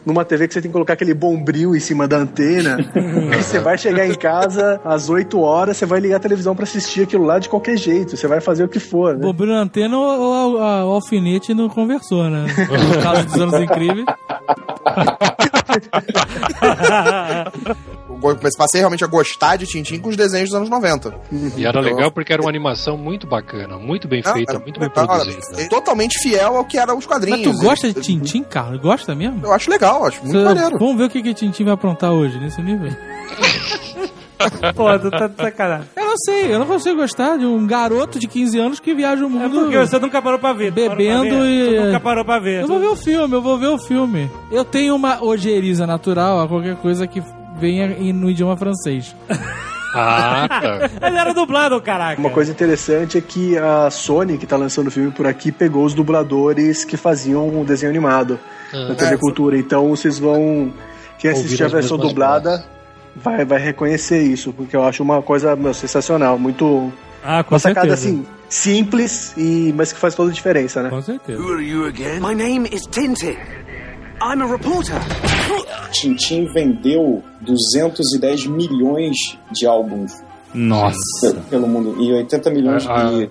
[0.07, 2.77] numa TV que você tem que colocar aquele bombril em cima da antena.
[3.31, 6.63] Aí você vai chegar em casa às 8 horas, você vai ligar a televisão pra
[6.63, 8.15] assistir aquilo lá de qualquer jeito.
[8.15, 9.21] Você vai fazer o que for, né?
[9.21, 12.45] Bobril na antena ou, a- o alfinete no conversor, né?
[12.95, 14.05] No caso dos anos incríveis.
[18.19, 21.13] Go- passei realmente a gostar de Tintin com os desenhos dos anos 90.
[21.55, 24.89] E era legal porque era uma animação muito bacana, muito bem feita, Não, muito bem
[24.95, 25.39] era- produzida.
[25.55, 27.45] era Totalmente fiel ao que eram os quadrinhos.
[27.45, 28.81] Mas tu gosta de Tintim, Carlos?
[28.81, 29.41] Gosta mesmo?
[29.45, 30.77] Eu acho legal, acho muito Você- maneiro.
[30.79, 32.91] Vamos ver o que que Tintim vai aprontar hoje, nesse nível.
[34.75, 35.87] Pô, tu tá de sacanagem.
[35.95, 39.23] Eu não sei, eu não consigo gostar de um garoto de 15 anos que viaja
[39.23, 39.61] o É mundo.
[39.61, 40.71] porque você nunca parou pra ver.
[40.71, 41.49] parou pra Bebendo ver.
[41.49, 42.61] e- Tu nunca parou pra ver.
[42.61, 44.29] Eu vou ver o filme, eu vou ver o filme.
[44.51, 47.21] Eu tenho uma ojeriza natural a qualquer coisa que
[47.59, 49.15] venha em- no idioma francês.
[49.95, 51.07] Ah, tá.
[51.07, 52.19] Ele era dublado, caraca.
[52.21, 55.83] Uma coisa interessante é que a Sony, que tá lançando o filme por aqui, pegou
[55.83, 58.39] os dubladores que faziam o desenho animado
[58.73, 59.57] na TV É, Cultura.
[59.57, 60.73] Então vocês vão.
[61.19, 62.63] Quem assistir a versão dublada
[63.15, 66.37] vai, vai reconhecer isso, porque eu acho uma coisa meu, sensacional.
[66.37, 66.91] Muito.
[67.23, 70.89] Ah, com Uma sacada assim, simples, e, mas que faz toda a diferença, né?
[70.89, 71.41] Com certeza.
[71.41, 72.19] Who are you again?
[72.21, 73.35] My name is Tintin.
[74.21, 74.95] I'm a reporter.
[75.91, 79.15] Tintin vendeu 210 milhões
[79.51, 80.13] de álbuns
[80.53, 80.95] Nossa.
[81.33, 83.29] pe- pelo mundo e 80 milhões Ah, de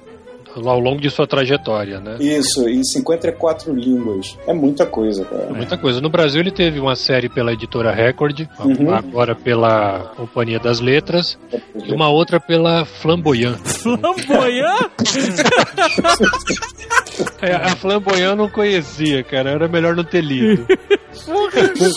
[0.64, 2.16] Ao longo de sua trajetória, né?
[2.18, 4.36] isso em 54 línguas.
[4.46, 5.52] É muita coisa, cara.
[5.52, 6.00] Muita coisa.
[6.00, 8.94] No Brasil ele teve uma série pela editora Record, Uhum.
[8.94, 11.38] agora pela Companhia das Letras,
[11.84, 13.58] e uma outra pela Flamboyant.
[13.58, 14.90] Flamboyant?
[17.40, 19.50] É, a Flamboyant eu não conhecia, cara.
[19.50, 20.66] Era melhor não ter lido.
[21.24, 21.50] Por,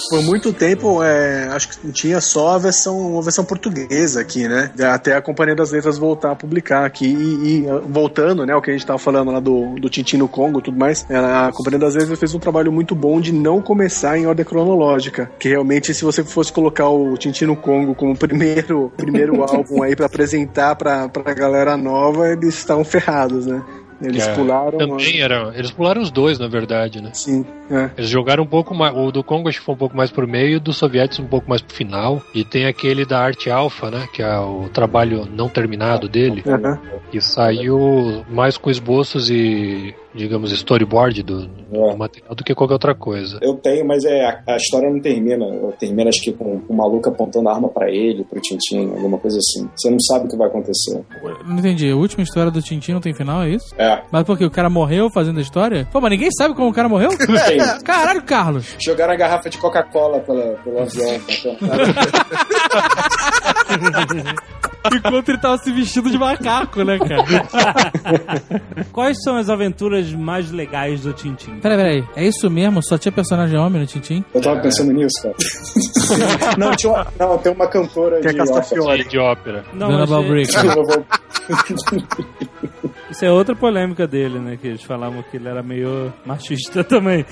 [0.10, 4.72] por muito tempo, é, acho que tinha só a versão, a versão portuguesa aqui, né?
[4.92, 8.56] Até a Companhia das Letras voltar a publicar aqui e, e, voltando, né?
[8.56, 11.06] O que a gente tava falando lá do, do Tintin no Congo tudo mais.
[11.10, 14.46] ela- A Companhia das Letras fez um trabalho muito bom de não começar em ordem
[14.46, 15.32] cronológica.
[15.40, 19.96] Que realmente, se você fosse colocar o Tintin no Congo como primeiro, primeiro álbum aí
[19.96, 23.62] pra apresentar pra, pra galera nova, eles estavam ferrados, né?
[24.02, 24.78] Eles é, pularam.
[24.78, 25.54] Também eram.
[25.54, 27.12] Eles pularam os dois, na verdade, né?
[27.14, 27.90] Sim, é.
[27.98, 28.96] Eles jogaram um pouco mais.
[28.96, 31.20] O do Congo acho que foi um pouco mais pro meio, e o do Soviéticos
[31.20, 32.22] um pouco mais pro final.
[32.34, 34.08] E tem aquele da Arte Alpha, né?
[34.14, 36.44] Que é o trabalho não terminado dele.
[36.48, 36.80] Aham.
[37.12, 41.96] Que saiu mais com esboços e digamos, storyboard do, do É.
[41.96, 43.40] material do que qualquer outra coisa.
[43.42, 45.46] Eu tenho, mas é, a, a história não termina.
[45.80, 49.38] Termina, acho que, com o maluco apontando a arma pra ele, pro Tintin, alguma coisa
[49.38, 49.70] assim.
[49.76, 51.02] Você não sabe o que vai acontecer.
[51.46, 51.90] Não entendi.
[51.92, 53.74] A última história do Tintin não tem final, é isso?
[53.78, 54.02] É.
[54.12, 54.46] Mas por quê?
[54.46, 55.88] O cara morreu fazendo a história?
[55.92, 57.10] Pô, mas ninguém sabe como o cara morreu?
[57.18, 57.60] Tem.
[57.84, 58.76] Caralho, Carlos.
[58.80, 61.20] Jogaram a garrafa de Coca-Cola pelo avião.
[64.96, 67.24] Enquanto ele tava se vestindo de macaco, né, cara?
[68.92, 71.60] Quais são as aventuras mais legais do Tintin?
[71.60, 72.04] Peraí, peraí.
[72.16, 72.82] É isso mesmo?
[72.82, 74.24] Só tinha personagem homem no Tintin?
[74.34, 75.36] Eu tava pensando nisso, cara.
[76.58, 79.04] não, tinha uma, não, tem uma cantora Que é de Castafiore.
[79.04, 79.66] De ópera.
[79.74, 80.58] Não, Dona é- Balbrick.
[80.58, 81.04] ópera.
[83.12, 84.58] Isso é outra polêmica dele, né?
[84.60, 87.26] Que eles falavam que ele era meio machista também.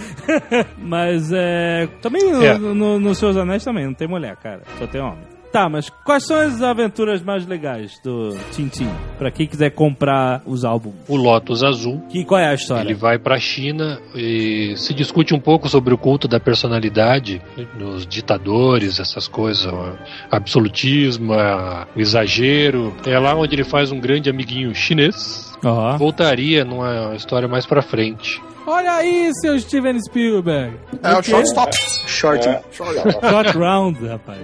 [0.77, 1.87] Mas é.
[2.01, 2.57] Também É.
[2.57, 4.61] no, no Seus Anéis também, não tem mulher, cara.
[4.77, 5.36] Só tem homem.
[5.51, 8.89] Tá, mas quais são as aventuras mais legais do Tintin?
[9.17, 10.93] Pra quem quiser comprar os álbuns.
[11.07, 12.01] O Lotus Azul.
[12.09, 12.87] Que, qual é a história?
[12.87, 17.41] Ele vai para a China e se discute um pouco sobre o culto da personalidade
[17.77, 19.97] nos ditadores, essas coisas, o
[20.29, 22.93] absolutismo, o exagero.
[23.05, 25.56] É lá onde ele faz um grande amiguinho chinês.
[25.97, 28.41] Voltaria numa história mais pra frente.
[28.69, 30.75] Olha aí, seu Steven Spielberg.
[31.01, 31.71] É o shortstop.
[32.05, 32.47] Short.
[32.49, 32.61] É.
[32.71, 34.39] Short round, rapaz.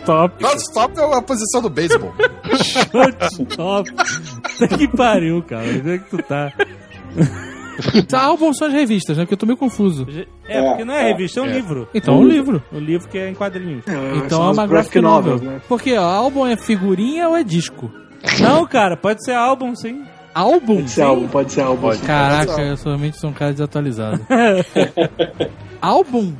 [0.00, 0.34] Stop.
[0.44, 2.12] Shortstop é a posição do beisebol.
[2.52, 3.90] Stop.
[3.92, 5.66] Puta que pariu, cara.
[5.68, 6.52] Onde é que tu tá?
[8.08, 9.24] Tá, álbum são as revistas, né?
[9.24, 10.06] Porque eu tô meio confuso.
[10.48, 11.52] É, porque não é revista, é um É.
[11.52, 11.88] livro.
[11.94, 12.62] Então, é um livro.
[12.72, 13.84] O livro que é em quadrinhos.
[13.86, 15.32] Então são é uma graphic novel.
[15.34, 15.60] novels, né?
[15.68, 17.90] Porque, ó, álbum é figurinha ou é disco?
[18.40, 20.02] Não, cara, pode ser álbum, sim.
[20.34, 20.76] Álbum?
[20.76, 21.96] Pode ser álbum, pode ser álbum.
[21.98, 24.20] Caraca, eu somente sou um cara desatualizado.
[25.80, 26.32] álbum?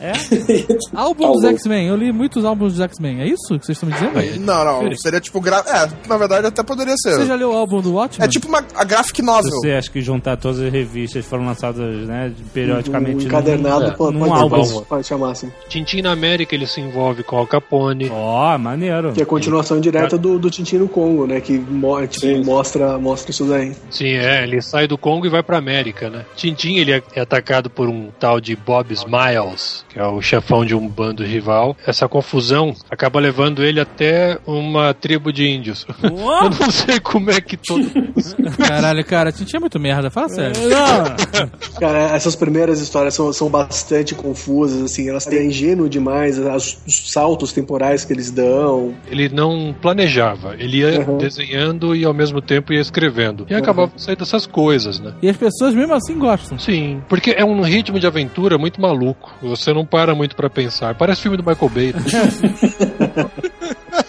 [0.00, 0.12] É?
[0.94, 1.44] Álbum dos.
[1.44, 1.88] X-Men.
[1.88, 3.20] Eu li muitos álbuns dos X-Men.
[3.20, 4.40] É isso que vocês estão me dizendo?
[4.44, 4.96] Não, não.
[4.96, 5.40] Seria tipo.
[5.40, 5.62] Gra...
[5.66, 7.14] É, na verdade até poderia ser.
[7.16, 8.26] Você já leu o álbum do Watchmen?
[8.26, 9.50] É tipo uma a graphic novel.
[9.50, 13.92] você acha que juntar todas as revistas que foram lançadas, né, periodicamente Um encadernado num,
[13.94, 14.56] pode, num pode, álbum.
[14.56, 15.52] pode, pode chamar assim.
[15.68, 18.08] Tintin na América ele se envolve com Al Capone.
[18.10, 19.12] Ó, maneiro.
[19.12, 21.40] Que é a continuação direta do, do Tintin no Congo, né?
[21.40, 23.74] Que mo- tipo, mostra, mostra isso daí.
[23.90, 26.24] Sim, é, ele sai do Congo e vai pra América, né?
[26.36, 30.74] Tintin, ele é atacado por um tal de Bob Smiles, que é o chefão de
[30.74, 31.76] um bando rival.
[31.86, 35.86] Essa confusão acaba levando ele até uma tribo de índios.
[36.02, 37.84] Eu não sei como é que todo...
[38.66, 40.54] Caralho, cara, tinha muito merda, fala sério.
[40.68, 41.78] não.
[41.80, 47.10] Cara, essas primeiras histórias são, são bastante confusas, assim, elas têm ingênuo demais, as- os
[47.12, 48.94] saltos temporais que eles dão.
[49.10, 51.18] Ele não planejava, ele ia Uhum.
[51.18, 53.46] desenhando e ao mesmo tempo ia escrevendo.
[53.48, 55.14] E acabava saindo dessas coisas, né?
[55.22, 56.58] E as pessoas mesmo assim gostam.
[56.58, 59.32] Sim, porque é um ritmo de aventura muito maluco.
[59.42, 60.94] Você não para muito pra pensar.
[60.94, 61.94] Parece filme do Michael Bay.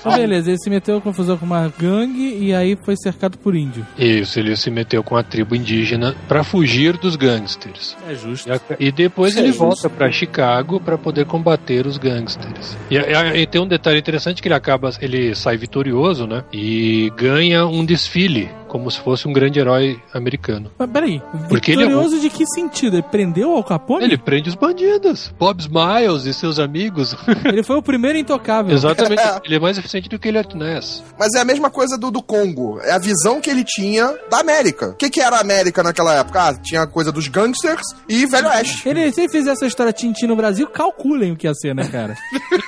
[0.01, 3.55] Então, beleza, ele se meteu em confusão com uma gangue e aí foi cercado por
[3.55, 3.85] índio.
[3.97, 7.95] Isso, ele se meteu com a tribo indígena pra fugir dos gangsters.
[8.07, 8.49] É justo.
[8.49, 9.59] E a- E depois É ele justo.
[9.63, 12.77] volta pra Chicago pra poder combater os gangsters.
[12.89, 16.43] E, e- e tem um detalhe interessante que ele acaba, ele sai vitorioso, né?
[16.51, 20.71] E ganha um desfile, como se fosse um grande herói americano.
[20.79, 22.95] Mas peraí, Porque ele é vitorioso de que sentido?
[22.95, 24.05] Ele prendeu o Al Capone?
[24.05, 25.33] Ele prende os bandidos.
[25.37, 27.13] Bob Smiles e seus amigos.
[27.43, 28.73] Ele foi o primeiro intocável.
[28.73, 29.21] Exatamente.
[29.43, 31.03] ele é mais eficiente do que ele é Ness.
[31.19, 32.79] Mas é a mesma coisa do, do Congo.
[32.81, 34.89] É a visão que ele tinha da América.
[34.89, 36.41] O que, que era a América naquela época?
[36.41, 38.87] Ah, tinha a coisa dos gangsters e Velho Oeste.
[38.87, 41.87] Ele, se ele fizer essa história Tintin no Brasil, calculem o que ia ser, né,
[41.87, 42.15] cara?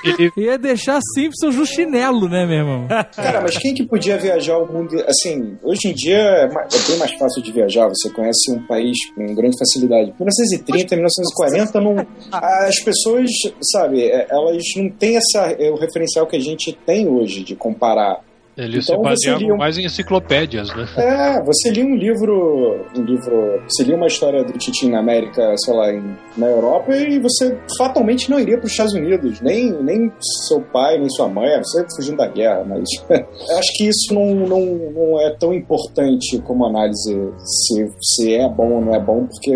[0.04, 2.88] Ele- ia deixar Simpsons no chinelo, né, meu irmão?
[3.14, 5.02] Cara, mas quem que podia viajar o mundo?
[5.08, 7.88] Assim, hoje em dia é é bem mais fácil de viajar.
[7.88, 10.14] Você conhece um país com grande facilidade.
[10.18, 13.30] 1930, 1940, não, as pessoas,
[13.62, 17.54] sabe, é, elas não têm essa, é, o referencial que a gente tem hoje de
[17.54, 18.20] comparar.
[18.56, 20.86] Ele se Então você baseava lia um- mais em enciclopédias, né?
[20.96, 25.54] É, você lia um livro, um livro, você lia uma história do Titi na América,
[25.58, 29.70] sei lá, em, na Europa e você fatalmente não iria para os Estados Unidos, nem,
[29.82, 30.12] nem
[30.48, 34.34] seu pai, nem sua mãe, você fugindo da guerra, mas eu acho que isso não,
[34.34, 34.60] não,
[34.92, 39.50] não é tão importante como análise se, se é bom ou não é bom, porque,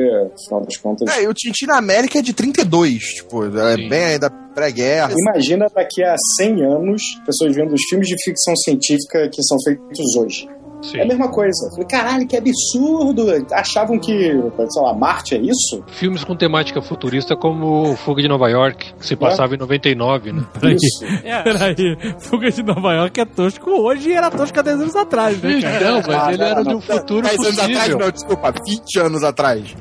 [0.44, 3.88] afinal das contas, É, e o Tintin na América é de 32, tipo, é Sim.
[3.88, 4.28] bem ainda
[4.58, 5.12] pré-guerra.
[5.16, 10.16] imagina daqui a 100 anos, pessoas vendo os filmes de ficção científica que são feitos
[10.16, 10.48] hoje.
[10.80, 10.98] Sim.
[10.98, 11.68] É a mesma coisa.
[11.72, 13.26] Falei, caralho, que absurdo!
[13.50, 15.82] Achavam que, sei lá, Marte é isso?
[15.88, 20.44] Filmes com temática futurista como Fuga de Nova York, que se passava em 99, né?
[20.60, 20.76] Peraí.
[20.76, 21.04] Isso.
[21.42, 25.42] Peraí, Fuga de Nova York é tosco hoje e era tosco há 10 anos atrás,
[25.42, 25.84] né, cara?
[25.90, 26.76] Não, mas Ah, ele não, era de não.
[26.76, 27.98] um futuro 10 anos atrás, possível.
[27.98, 29.74] não, desculpa, 20 anos atrás.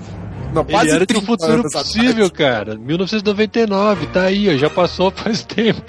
[0.58, 2.32] Não, Ele quase era de um 30 futuro possível, atrás.
[2.32, 2.76] cara.
[2.78, 5.82] 1999, tá aí, ó, já passou faz tempo.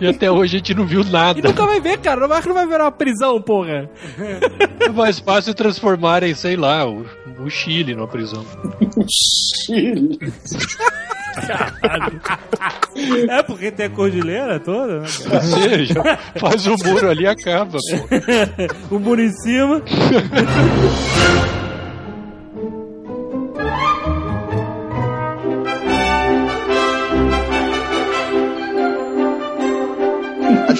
[0.00, 1.40] E até hoje a gente não viu E nada.
[1.48, 2.26] nunca vai ver, cara.
[2.26, 3.88] O Marco não vai virar uma prisão, porra.
[4.80, 7.06] É mais fácil transformarem, sei lá, o,
[7.38, 8.44] o Chile numa prisão.
[9.64, 10.18] Chile.
[13.30, 15.06] É porque tem a cordilheira toda, né?
[15.32, 15.94] Ou seja,
[16.36, 18.94] faz o muro ali e acaba, pô.
[18.96, 19.80] O muro em cima.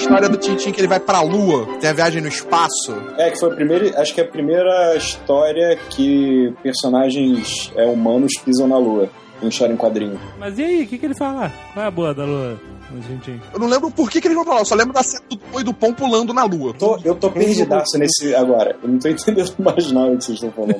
[0.03, 2.93] História do Tintin que ele vai pra lua, tem a viagem no espaço.
[3.17, 3.99] É, que foi a primeira.
[4.01, 9.09] Acho que é a primeira história que personagens é, humanos pisam na lua.
[9.41, 10.17] Em história em quadrinho.
[10.39, 11.51] Mas e aí, o que, que ele fala?
[11.73, 12.57] Qual é a boa da lua,
[13.07, 13.41] Tintim?
[13.53, 15.37] Eu não lembro por que, que eles vão falar, eu só lembro da cena do
[15.37, 16.73] Pô e do Pão pulando na lua.
[16.73, 18.77] Tô- eu tô perdidaço nesse agora.
[18.81, 20.77] Eu não tô entendendo mais nada que vocês estão falando.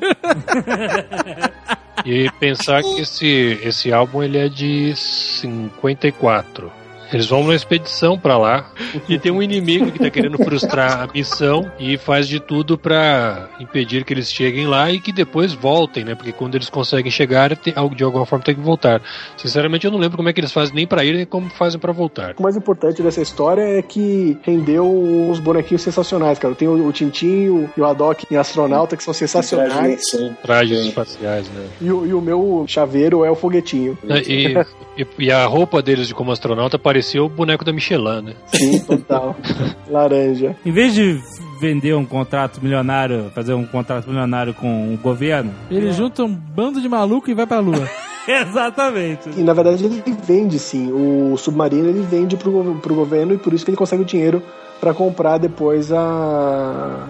[2.06, 6.72] E pensar que esse, esse álbum ele é de 54.
[7.14, 8.72] Eles vão numa expedição pra lá
[9.08, 13.50] e tem um inimigo que tá querendo frustrar a missão e faz de tudo pra
[13.60, 16.16] impedir que eles cheguem lá e que depois voltem, né?
[16.16, 19.02] Porque quando eles conseguem chegar, tem- de alguma forma tem que voltar.
[19.38, 21.80] Sinceramente, eu não lembro como é que eles fazem nem pra ir nem como fazem
[21.80, 22.34] pra voltar.
[22.40, 26.56] O mais importante dessa história é que rendeu uns bonequinhos sensacionais, cara.
[26.56, 30.02] Tem o, o Tintin o- e o Haddock em astronauta que são sensacionais.
[30.42, 30.88] Trajes Sim.
[30.90, 31.66] espaciais, né?
[31.82, 33.98] E o, e o meu chaveiro é o foguetinho.
[34.28, 34.58] E,
[34.98, 38.34] e- e a roupa deles de como astronauta parecia o boneco da Michelin, né?
[38.48, 39.36] Sim, total.
[39.90, 40.56] Laranja.
[40.66, 41.20] Em vez de
[41.60, 45.54] vender um contrato milionário, fazer um contrato milionário com o governo.
[45.72, 47.88] Ele junta um bando de maluco e vai pra lua.
[48.28, 49.30] Exatamente.
[49.38, 50.92] E na verdade ele vende sim.
[50.92, 54.42] O submarino ele vende pro, pro governo e por isso que ele consegue o dinheiro
[54.80, 57.08] pra comprar depois a.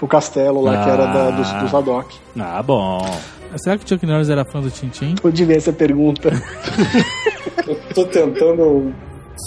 [0.00, 2.16] O castelo lá que era da, dos, dos Haddock.
[2.36, 3.04] Ah, bom.
[3.56, 5.14] Será que o Chuck Norris era fã do Tintin?
[5.22, 6.30] Onde vem essa pergunta?
[7.68, 8.92] Eu tô tentando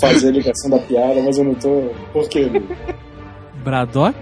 [0.01, 1.89] fazer a ligação da piada, mas eu não tô.
[2.13, 2.49] Por quê?
[3.63, 4.15] Braddock?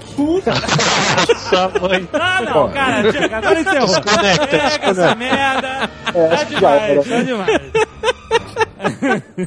[2.14, 3.88] Ah, não, cara, chega, agora encerrou.
[3.89, 5.89] Chega essa merda.
[6.14, 7.03] Tá acho que já era.
[7.03, 7.72] demais, tá demais.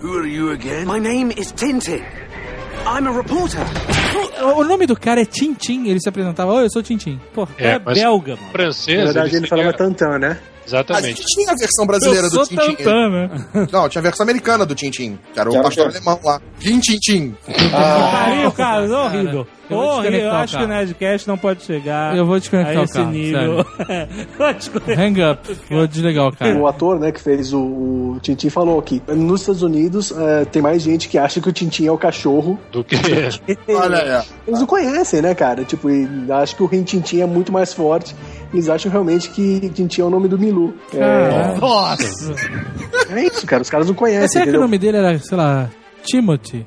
[0.02, 0.84] Who are you again?
[0.86, 2.02] My name is Tintin.
[2.86, 3.64] I'm a reporter.
[4.56, 5.86] O nome do cara é Tintin.
[5.88, 7.20] Ele se apresentava, oi, eu sou Tintin.
[7.34, 8.48] Pô, É, é, belga, mano.
[8.52, 8.98] Francês.
[8.98, 10.38] Na verdade ele eles falava têm- Tantan, né?
[10.38, 11.06] A Exatamente.
[11.18, 12.74] gente tinha a versão brasileira Eu do Tintin.
[12.76, 13.30] Tantan, né?
[13.72, 16.40] Não, tinha a versão americana do Tintin, que era o era pastor alemão lá.
[16.58, 17.36] Rin Tintin.
[17.70, 19.46] Pariu, cara, horrível.
[19.70, 20.20] eu Horrível.
[20.20, 20.66] Eu acho que o.
[20.68, 23.66] Nerdcast não pode chegar Eu vou desconectar a o esse carro, nível.
[24.96, 25.56] Hang up.
[25.70, 26.56] Vou desligar o cara.
[26.56, 30.62] O ator, né, que fez o, o Tintin falou que nos Estados Unidos eh, tem
[30.62, 32.58] mais gente que acha que o Tintin é o cachorro.
[32.72, 32.96] Do que.
[33.72, 34.24] Olha aí.
[34.46, 35.64] Eles não conhecem, né, cara?
[35.64, 38.14] Tipo, e acham que o Rin Tintin é muito mais forte.
[38.52, 40.74] Eles acham realmente que Tintin é o nome do Milu.
[40.94, 42.34] É, Nossa.
[43.10, 43.62] é isso, cara.
[43.62, 45.68] Os caras não conhecem, Mas será que o nome dele era, sei lá,
[46.04, 46.66] Timothy?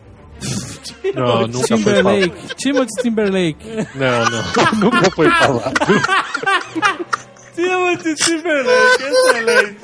[1.15, 2.21] Não, nunca foi falado.
[2.21, 2.55] Timberlake.
[2.55, 3.65] Timothy Timberlake.
[3.95, 4.43] Não, não.
[4.91, 5.73] nunca foi falado.
[7.55, 9.79] Timothy Timberlake, excelente.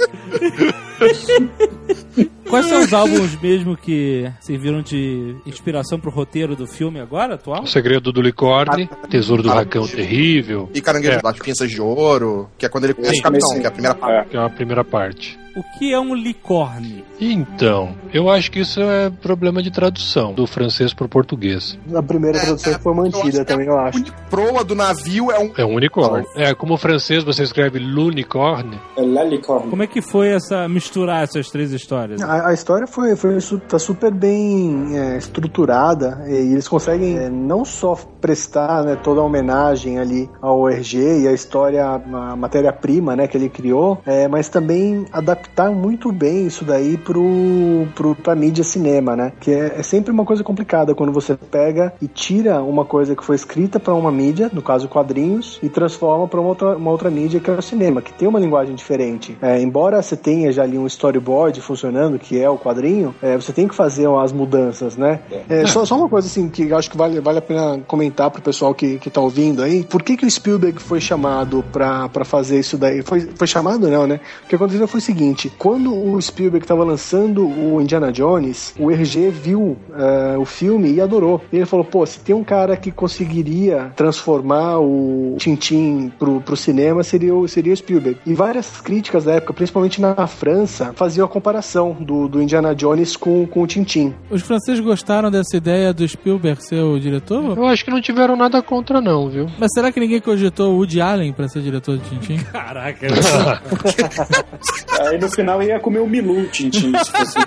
[2.49, 7.63] Quais são os álbuns mesmo que serviram de inspiração pro roteiro do filme agora, atual?
[7.63, 11.21] O Segredo do Licorne, Tesouro do Racão Terrível, E Caranguejo É.
[11.21, 13.71] das Pinças de Ouro, que é quando ele conhece Sim, o capitão, que é a
[13.71, 14.29] primeira parte.
[14.29, 15.39] que é a primeira parte.
[15.55, 17.05] O que é um licorne?
[17.17, 21.79] Então, eu acho que isso é problema de tradução do francês pro português.
[21.95, 23.99] A primeira tradução foi mantida também, eu acho.
[23.99, 25.53] A proa do navio é um.
[25.57, 26.27] É um unicórnio.
[26.35, 29.69] É, como o francês você escreve l'unicorne, É Lalicorn.
[29.69, 32.21] Como é que foi essa misturar essas três histórias?
[32.21, 33.37] A, a história foi, foi
[33.69, 39.23] tá super bem é, estruturada e eles conseguem é, não só prestar né, toda a
[39.23, 44.49] homenagem ali ao RG e a história, a matéria-prima né, que ele criou, é, mas
[44.49, 49.31] também adaptar muito bem isso daí pro, pro, pra mídia cinema, né?
[49.39, 53.23] Que é, é sempre uma coisa complicada quando você pega e tira uma coisa que
[53.23, 57.09] foi escrita para uma mídia, no caso quadrinhos, e transforma para uma outra, uma outra
[57.09, 59.37] mídia que é o cinema, que tem uma linguagem diferente.
[59.41, 63.53] É, embora você tenha já ali um storyboard funcionando, que é o quadrinho, é, você
[63.53, 65.19] tem que fazer as mudanças, né?
[65.49, 68.41] É, só, só uma coisa assim que acho que vale, vale a pena comentar pro
[68.41, 69.83] pessoal que, que tá ouvindo aí.
[69.83, 73.01] Por que, que o Spielberg foi chamado pra fazer isso daí?
[73.01, 74.19] Foi, foi chamado não, né?
[74.45, 78.89] O que aconteceu foi o seguinte, quando o Spielberg tava lançando o Indiana Jones, o
[78.89, 81.41] RG viu é, o filme e adorou.
[81.51, 86.55] E ele falou, pô, se tem um cara que conseguiria transformar o Tintin pro, pro
[86.55, 88.19] cinema, seria o, seria o Spielberg.
[88.25, 93.15] E várias críticas da época, principalmente na França, faziam a comparação do, do Indiana Jones
[93.15, 94.13] com, com o Tintin.
[94.29, 97.57] Os franceses gostaram dessa ideia do Spielberg ser o diretor?
[97.57, 99.47] eu acho que não tiveram nada contra não, viu?
[99.57, 102.37] Mas será que ninguém cogitou o Woody Allen pra ser diretor de Tintin?
[102.45, 103.07] Caraca,
[105.01, 106.91] Aí no final ia comer o Milu, Tintin.
[106.97, 107.39] se fosse-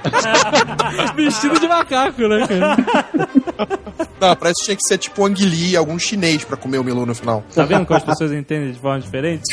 [1.16, 2.76] Vestido de macaco, né, cara?
[4.20, 7.14] Não, parece que tinha que ser tipo Anguili, algum chinês pra comer o Milu no
[7.14, 7.44] final.
[7.54, 9.44] Tá vendo como as pessoas entendem de forma diferente?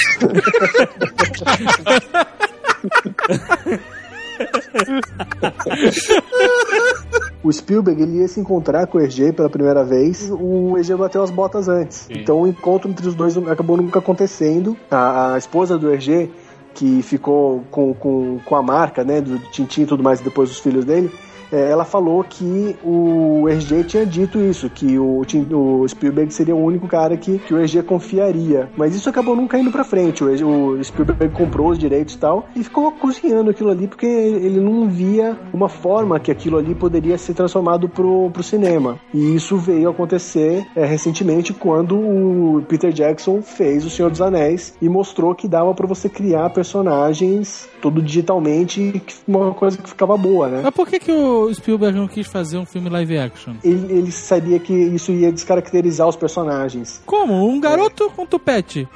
[7.44, 10.30] O Spielberg ele ia se encontrar com o RG pela primeira vez.
[10.32, 12.08] O RG bateu as botas antes.
[12.10, 14.76] Então o encontro entre os dois acabou nunca acontecendo.
[14.90, 16.30] A, a esposa do RG,
[16.76, 20.60] que ficou com, com, com a marca né, do Tintin e tudo mais depois dos
[20.60, 21.10] filhos dele,
[21.52, 25.22] é, ela falou que o RG tinha dito isso, que o,
[25.52, 28.70] o Spielberg seria o único cara que, que o RG confiaria.
[28.76, 30.24] Mas isso acabou nunca indo pra frente.
[30.24, 34.60] O, o Spielberg comprou os direitos e tal e ficou cozinhando aquilo ali porque ele
[34.60, 39.00] não via uma forma que aquilo ali poderia ser transformado pro, pro cinema.
[39.14, 44.76] E isso veio acontecer é, recentemente quando o Peter Jackson fez O Senhor dos Anéis
[44.82, 50.48] e mostrou que dava pra você criar personagens tudo digitalmente, uma coisa que ficava boa,
[50.48, 50.62] né?
[50.64, 53.54] Mas por que, que o Spielberg não quis fazer um filme live action?
[53.64, 57.02] Ele, ele sabia que isso ia descaracterizar os personagens.
[57.06, 57.48] Como?
[57.50, 58.88] Um garoto com tupete?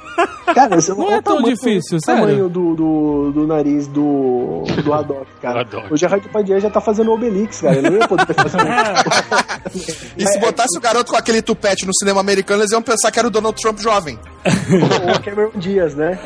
[0.54, 2.20] Cara, isso- Não olha é o tão tamanho- difícil, o sério.
[2.22, 5.60] tamanho do, do, do nariz do, do Haddock, cara.
[5.62, 5.92] Haddock.
[5.92, 7.76] O Gerard Depardieu já tá fazendo o Obelix, cara.
[7.76, 8.58] Ele não ia poder fazer
[10.16, 13.18] E se botasse o garoto com aquele tupete no cinema americano, eles iam pensar que
[13.18, 14.18] era o Donald Trump jovem.
[14.44, 16.18] o Cameron Dias, né?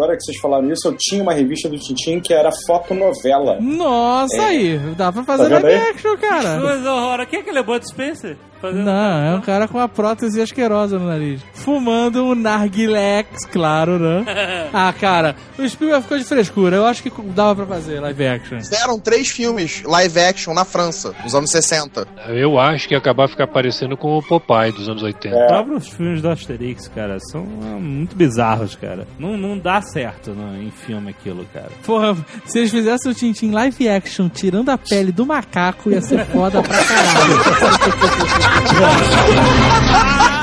[0.00, 3.58] Agora que vocês falaram isso, eu tinha uma revista do Tintin que era fotonovela.
[3.60, 4.78] Nossa, aí.
[4.96, 6.58] Dá pra fazer Tá live action, cara.
[6.58, 7.26] Coisa horror.
[7.26, 8.38] Quem é aquele Bud Spencer?
[8.60, 11.40] Fazendo- Não, é um cara com uma prótese asquerosa no nariz.
[11.54, 14.24] Fumando um narguilex, claro, né?
[14.72, 16.76] Ah, cara, o Spielberg ficou de frescura.
[16.76, 18.58] Eu acho que dava pra fazer live action.
[18.58, 22.06] Fizeram três filmes live action na França, nos anos 60.
[22.28, 25.34] Eu acho que ia acabar ficar parecendo com o Popeye dos anos 80.
[25.36, 25.44] É.
[25.44, 29.06] Os próprios filmes do Asterix, cara, são ah, muito bizarros, cara.
[29.18, 31.70] Não, não dá certo no, em filme aquilo, cara.
[31.84, 36.24] Porra, se eles fizessem o Tintin live action tirando a pele do macaco, ia ser
[36.26, 37.40] foda pra caralho.
[38.58, 39.42] 就是这
[39.82, 40.39] 么